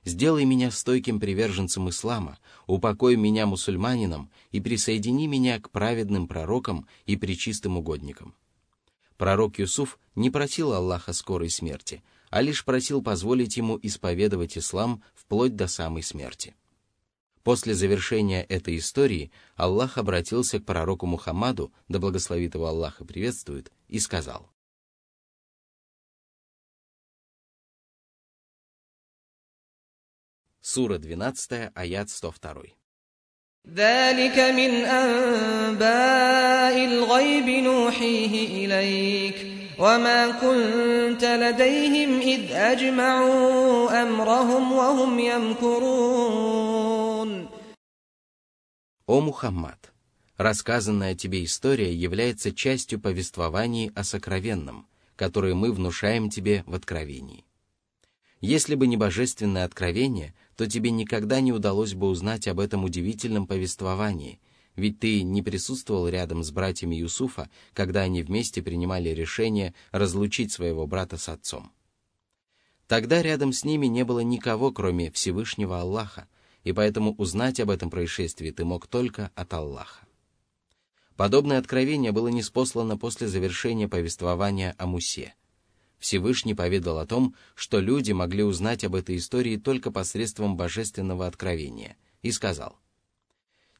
Сделай 0.03 0.45
меня 0.45 0.71
стойким 0.71 1.19
приверженцем 1.19 1.89
ислама, 1.89 2.39
упокой 2.67 3.15
меня 3.15 3.45
мусульманином 3.45 4.31
и 4.51 4.59
присоедини 4.59 5.27
меня 5.27 5.59
к 5.59 5.69
праведным 5.69 6.27
пророкам 6.27 6.87
и 7.05 7.15
причистым 7.15 7.77
угодникам. 7.77 8.35
Пророк 9.17 9.59
Юсуф 9.59 9.99
не 10.15 10.29
просил 10.31 10.73
Аллаха 10.73 11.13
скорой 11.13 11.51
смерти, 11.51 12.03
а 12.31 12.41
лишь 12.41 12.65
просил 12.65 13.03
позволить 13.03 13.57
ему 13.57 13.79
исповедовать 13.81 14.57
ислам 14.57 15.03
вплоть 15.13 15.55
до 15.55 15.67
самой 15.67 16.01
смерти. 16.01 16.55
После 17.46 17.74
завершения 17.74 18.42
этой 18.42 18.78
истории 18.78 19.30
Аллах 19.54 19.98
обратился 19.98 20.58
к 20.58 20.64
пророку 20.64 21.06
Мухаммаду, 21.06 21.72
да 21.86 22.00
благословит 22.00 22.54
его 22.54 22.66
Аллах 22.66 23.00
и 23.00 23.04
приветствует, 23.04 23.70
и 23.86 24.00
сказал. 24.00 24.50
Сура 30.60 30.98
12, 30.98 31.70
аят 31.74 32.08
102. 32.08 32.74
ذلك 33.74 34.38
من 34.38 34.84
أنباء 34.84 36.84
الغيب 36.84 37.48
نوحيه 37.48 38.66
إليك 38.66 39.46
وما 39.78 40.30
كنت 40.30 41.24
لديهم 41.24 42.20
إذ 42.20 42.52
أجمعوا 42.52 44.02
أمرهم 44.02 44.72
وهم 44.72 45.18
يمكرون 45.18 46.69
о 49.07 49.19
Мухаммад! 49.19 49.93
Рассказанная 50.37 51.15
тебе 51.15 51.43
история 51.43 51.93
является 51.93 52.53
частью 52.53 52.99
повествований 52.99 53.91
о 53.95 54.03
сокровенном, 54.03 54.87
которые 55.15 55.55
мы 55.55 55.71
внушаем 55.71 56.29
тебе 56.29 56.63
в 56.67 56.75
Откровении. 56.75 57.45
Если 58.41 58.75
бы 58.75 58.87
не 58.87 58.97
божественное 58.97 59.65
откровение, 59.65 60.35
то 60.55 60.67
тебе 60.67 60.91
никогда 60.91 61.41
не 61.41 61.51
удалось 61.51 61.93
бы 61.93 62.07
узнать 62.07 62.47
об 62.47 62.59
этом 62.59 62.83
удивительном 62.83 63.47
повествовании, 63.47 64.39
ведь 64.75 64.99
ты 64.99 65.23
не 65.23 65.41
присутствовал 65.41 66.07
рядом 66.07 66.43
с 66.43 66.51
братьями 66.51 66.95
Юсуфа, 66.95 67.49
когда 67.73 68.01
они 68.01 68.21
вместе 68.21 68.61
принимали 68.61 69.09
решение 69.09 69.73
разлучить 69.91 70.51
своего 70.51 70.85
брата 70.85 71.17
с 71.17 71.27
отцом. 71.27 71.71
Тогда 72.87 73.21
рядом 73.21 73.51
с 73.51 73.63
ними 73.63 73.87
не 73.87 74.03
было 74.03 74.19
никого, 74.19 74.71
кроме 74.71 75.11
Всевышнего 75.11 75.81
Аллаха, 75.81 76.27
и 76.63 76.71
поэтому 76.71 77.13
узнать 77.15 77.59
об 77.59 77.69
этом 77.69 77.89
происшествии 77.89 78.51
ты 78.51 78.65
мог 78.65 78.87
только 78.87 79.31
от 79.35 79.53
Аллаха. 79.53 80.05
Подобное 81.15 81.57
откровение 81.57 82.11
было 82.11 82.29
неспослано 82.29 82.97
после 82.97 83.27
завершения 83.27 83.87
повествования 83.87 84.75
о 84.77 84.87
Мусе– 84.87 85.33
Всевышний 86.01 86.55
поведал 86.55 86.97
о 86.97 87.05
том, 87.05 87.35
что 87.53 87.79
люди 87.79 88.11
могли 88.11 88.43
узнать 88.43 88.83
об 88.83 88.95
этой 88.95 89.17
истории 89.17 89.55
только 89.57 89.91
посредством 89.91 90.57
божественного 90.57 91.27
откровения, 91.27 91.95
и 92.23 92.31
сказал, 92.31 92.79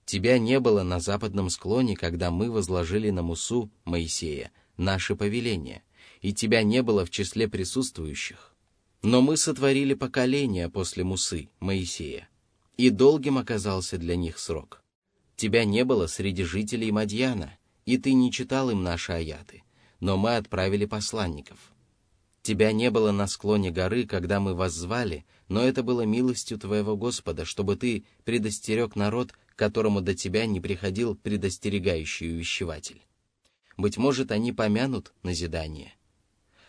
«Тебя 0.06 0.38
не 0.38 0.60
было 0.60 0.84
на 0.84 1.00
западном 1.00 1.50
склоне, 1.50 1.98
когда 1.98 2.30
мы 2.30 2.52
возложили 2.52 3.10
на 3.10 3.24
Мусу, 3.24 3.72
Моисея, 3.86 4.52
наши 4.78 5.16
повеления, 5.16 5.84
и 6.22 6.32
тебя 6.32 6.62
не 6.62 6.84
было 6.84 7.08
в 7.08 7.10
числе 7.10 7.48
присутствующих. 7.48 8.54
Но 9.02 9.22
мы 9.22 9.36
сотворили 9.36 9.96
поколение 9.96 10.70
после 10.70 11.04
Мусы, 11.04 11.50
Моисея, 11.60 12.30
и 12.78 12.90
долгим 12.90 13.38
оказался 13.38 13.98
для 13.98 14.16
них 14.16 14.40
срок. 14.40 14.84
Тебя 15.36 15.66
не 15.66 15.84
было 15.84 16.08
среди 16.08 16.44
жителей 16.44 16.92
Мадьяна, 16.92 17.58
и 17.86 17.98
ты 17.98 18.14
не 18.14 18.32
читал 18.32 18.70
им 18.70 18.84
наши 18.84 19.12
аяты, 19.12 19.64
но 20.00 20.18
мы 20.18 20.36
отправили 20.36 20.86
посланников». 20.86 21.72
Тебя 22.42 22.72
не 22.72 22.90
было 22.90 23.12
на 23.12 23.28
склоне 23.28 23.70
горы, 23.70 24.06
когда 24.08 24.40
мы 24.40 24.56
вас 24.56 24.74
звали, 24.74 25.26
но 25.48 25.62
это 25.62 25.84
было 25.84 26.02
милостью 26.02 26.58
твоего 26.58 26.98
Господа, 26.98 27.46
чтобы 27.46 27.76
ты 27.76 28.04
предостерег 28.24 28.96
народ, 28.96 29.34
которому 29.56 30.02
до 30.02 30.16
тебя 30.16 30.48
не 30.48 30.60
приходил 30.60 31.16
предостерегающий 31.16 32.34
увещеватель. 32.34 33.06
Быть 33.78 33.98
может, 33.98 34.32
они 34.32 34.52
помянут 34.52 35.14
назидание. 35.22 35.94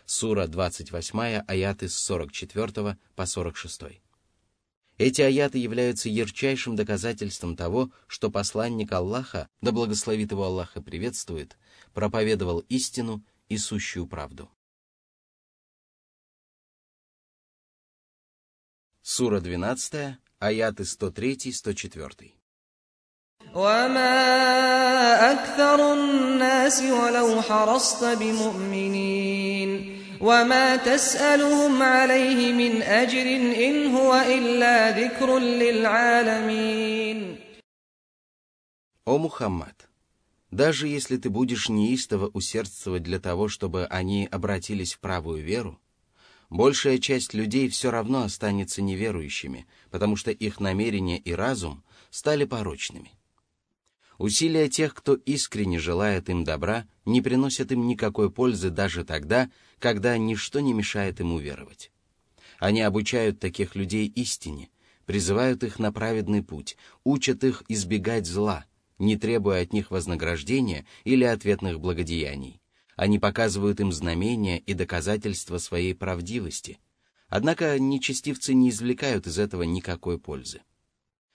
Сура 0.05 0.45
28, 0.45 1.43
аяты 1.47 1.89
с 1.89 1.95
44 1.95 2.97
по 3.15 3.25
46. 3.25 3.81
Эти 4.98 5.22
аяты 5.22 5.58
являются 5.58 6.08
ярчайшим 6.08 6.74
доказательством 6.74 7.56
того, 7.56 7.90
что 8.08 8.30
посланник 8.30 8.90
Аллаха, 8.92 9.48
да 9.60 9.70
благословит 9.70 10.32
его 10.32 10.44
Аллах 10.44 10.76
и 10.76 10.82
приветствует, 10.82 11.56
проповедовал 11.94 12.60
истину 12.68 13.24
и 13.48 13.58
сущую 13.58 14.08
правду. 14.08 14.50
Сура 19.02 19.40
12, 19.40 20.18
аяты 20.40 20.82
103-104. 20.82 22.32
وما 23.54 25.32
أكثر 25.32 25.92
الناس 25.92 26.82
ولو 26.82 27.42
حرصت 27.42 28.04
بمؤمنين 28.04 29.91
وما 30.22 30.76
تسألهم 30.76 31.82
عليه 31.82 32.52
من 32.52 32.82
أجر 32.82 33.26
إن 33.66 33.94
هو 33.94 34.14
إلا 34.14 35.00
ذكر 35.00 35.38
للعالمين 35.38 37.38
О 39.06 39.18
Мухаммад! 39.18 39.88
Даже 40.50 40.88
если 40.88 41.16
ты 41.16 41.30
будешь 41.30 41.68
неистово 41.68 42.28
усердствовать 42.28 43.02
для 43.02 43.18
того, 43.18 43.48
чтобы 43.48 43.86
они 43.86 44.28
обратились 44.30 44.94
в 44.94 45.00
правую 45.00 45.42
веру, 45.42 45.78
большая 46.50 46.98
часть 46.98 47.34
людей 47.34 47.68
все 47.68 47.90
равно 47.90 48.22
останется 48.22 48.82
неверующими, 48.82 49.66
потому 49.90 50.16
что 50.16 50.30
их 50.30 50.60
намерения 50.60 51.18
и 51.18 51.32
разум 51.32 51.84
стали 52.10 52.44
порочными. 52.44 53.12
Усилия 54.23 54.69
тех, 54.69 54.93
кто 54.93 55.15
искренне 55.15 55.79
желает 55.79 56.29
им 56.29 56.45
добра, 56.45 56.87
не 57.03 57.21
приносят 57.21 57.73
им 57.73 57.87
никакой 57.87 58.31
пользы 58.31 58.69
даже 58.69 59.03
тогда, 59.03 59.51
когда 59.79 60.17
ничто 60.17 60.61
не 60.61 60.71
мешает 60.71 61.19
им 61.19 61.33
уверовать. 61.33 61.91
Они 62.57 62.79
обучают 62.79 63.41
таких 63.41 63.75
людей 63.75 64.07
истине, 64.07 64.69
призывают 65.05 65.65
их 65.65 65.77
на 65.77 65.91
праведный 65.91 66.41
путь, 66.41 66.77
учат 67.03 67.43
их 67.43 67.63
избегать 67.67 68.25
зла, 68.25 68.63
не 68.97 69.17
требуя 69.17 69.61
от 69.61 69.73
них 69.73 69.91
вознаграждения 69.91 70.85
или 71.03 71.25
ответных 71.25 71.81
благодеяний. 71.81 72.61
Они 72.95 73.19
показывают 73.19 73.81
им 73.81 73.91
знамения 73.91 74.57
и 74.57 74.73
доказательства 74.73 75.57
своей 75.57 75.93
правдивости. 75.93 76.79
Однако 77.27 77.77
нечестивцы 77.77 78.53
не 78.53 78.69
извлекают 78.69 79.27
из 79.27 79.37
этого 79.37 79.63
никакой 79.63 80.17
пользы. 80.17 80.61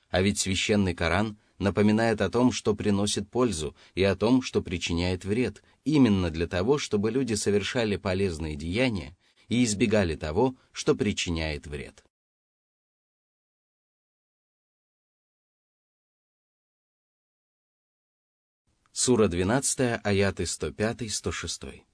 А 0.08 0.22
ведь 0.22 0.38
священный 0.38 0.94
Коран 0.94 1.36
напоминает 1.58 2.20
о 2.20 2.30
том, 2.30 2.52
что 2.52 2.74
приносит 2.74 3.30
пользу, 3.30 3.74
и 3.94 4.02
о 4.02 4.16
том, 4.16 4.42
что 4.42 4.62
причиняет 4.62 5.24
вред, 5.24 5.62
именно 5.84 6.30
для 6.30 6.46
того, 6.46 6.78
чтобы 6.78 7.10
люди 7.10 7.34
совершали 7.34 7.96
полезные 7.96 8.56
деяния 8.56 9.16
и 9.48 9.64
избегали 9.64 10.14
того, 10.14 10.56
что 10.72 10.94
причиняет 10.94 11.66
вред. 11.66 12.04
Сура 18.92 19.28
12, 19.28 20.00
аяты 20.02 20.42
105-106. 20.42 21.87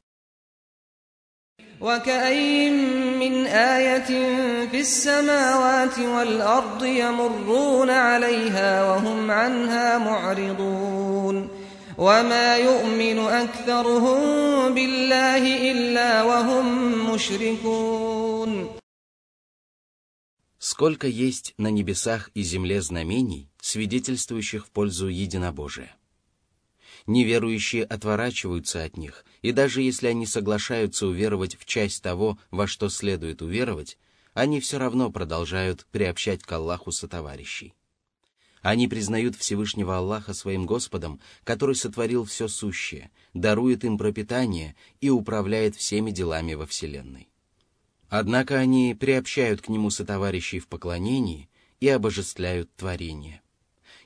وكأين 1.81 2.73
من 3.19 3.45
آية 3.45 4.09
في 4.67 4.79
السماوات 4.79 5.99
والأرض 5.99 6.85
يمرون 6.85 7.89
عليها 7.89 8.83
وهم 8.83 9.31
عنها 9.31 9.97
معرضون 9.97 11.49
وما 11.97 12.57
يؤمن 12.57 13.19
أكثرهم 13.19 14.19
بالله 14.73 15.71
إلا 15.71 16.23
وهم 16.23 16.65
مشركون 17.13 18.69
Сколько 20.61 21.07
есть 21.07 21.53
на 21.57 21.69
небесах 21.69 22.29
и 22.35 22.43
земле 22.43 22.81
знамений, 22.81 23.47
свидетельствующих 23.61 24.67
в 24.67 24.71
пользу 24.71 25.07
единобожия. 25.07 25.95
Неверующие 27.06 27.84
отворачиваются 27.84 28.82
от 28.82 28.96
них, 28.96 29.24
и 29.42 29.52
даже 29.52 29.82
если 29.82 30.06
они 30.06 30.24
соглашаются 30.24 31.06
уверовать 31.06 31.56
в 31.56 31.66
часть 31.66 32.02
того, 32.02 32.38
во 32.50 32.66
что 32.66 32.88
следует 32.88 33.42
уверовать, 33.42 33.98
они 34.32 34.58
все 34.60 34.78
равно 34.78 35.10
продолжают 35.10 35.86
приобщать 35.92 36.42
к 36.42 36.50
Аллаху 36.50 36.92
сотоварищей. 36.92 37.74
Они 38.62 38.88
признают 38.88 39.36
Всевышнего 39.36 39.98
Аллаха 39.98 40.32
своим 40.32 40.64
Господом, 40.64 41.20
который 41.44 41.74
сотворил 41.74 42.24
все 42.24 42.48
сущее, 42.48 43.10
дарует 43.34 43.84
им 43.84 43.98
пропитание 43.98 44.74
и 45.02 45.10
управляет 45.10 45.76
всеми 45.76 46.10
делами 46.10 46.54
во 46.54 46.66
Вселенной. 46.66 47.28
Однако 48.08 48.56
они 48.56 48.96
приобщают 48.98 49.60
к 49.60 49.68
Нему 49.68 49.90
сотоварищей 49.90 50.60
в 50.60 50.68
поклонении 50.68 51.50
и 51.80 51.88
обожествляют 51.88 52.74
творение. 52.74 53.42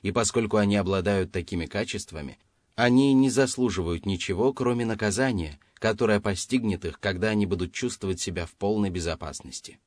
И 0.01 0.11
поскольку 0.11 0.57
они 0.57 0.75
обладают 0.75 1.31
такими 1.31 1.65
качествами, 1.65 2.37
они 2.79 3.11
не 3.11 3.29
заслуживают 3.29 4.05
ничего, 4.05 4.53
кроме 4.53 4.85
наказания, 4.85 5.59
которое 5.73 6.21
постигнет 6.21 6.85
их, 6.85 7.01
когда 7.01 7.27
они 7.27 7.45
будут 7.45 7.73
чувствовать 7.73 8.21
себя 8.21 8.45
в 8.45 8.51
полной 8.51 8.89
безопасности. 8.89 9.81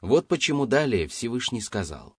Вот 0.00 0.28
почему 0.28 0.66
далее 0.66 1.08
Всевышний 1.08 1.60
сказал, 1.60 2.16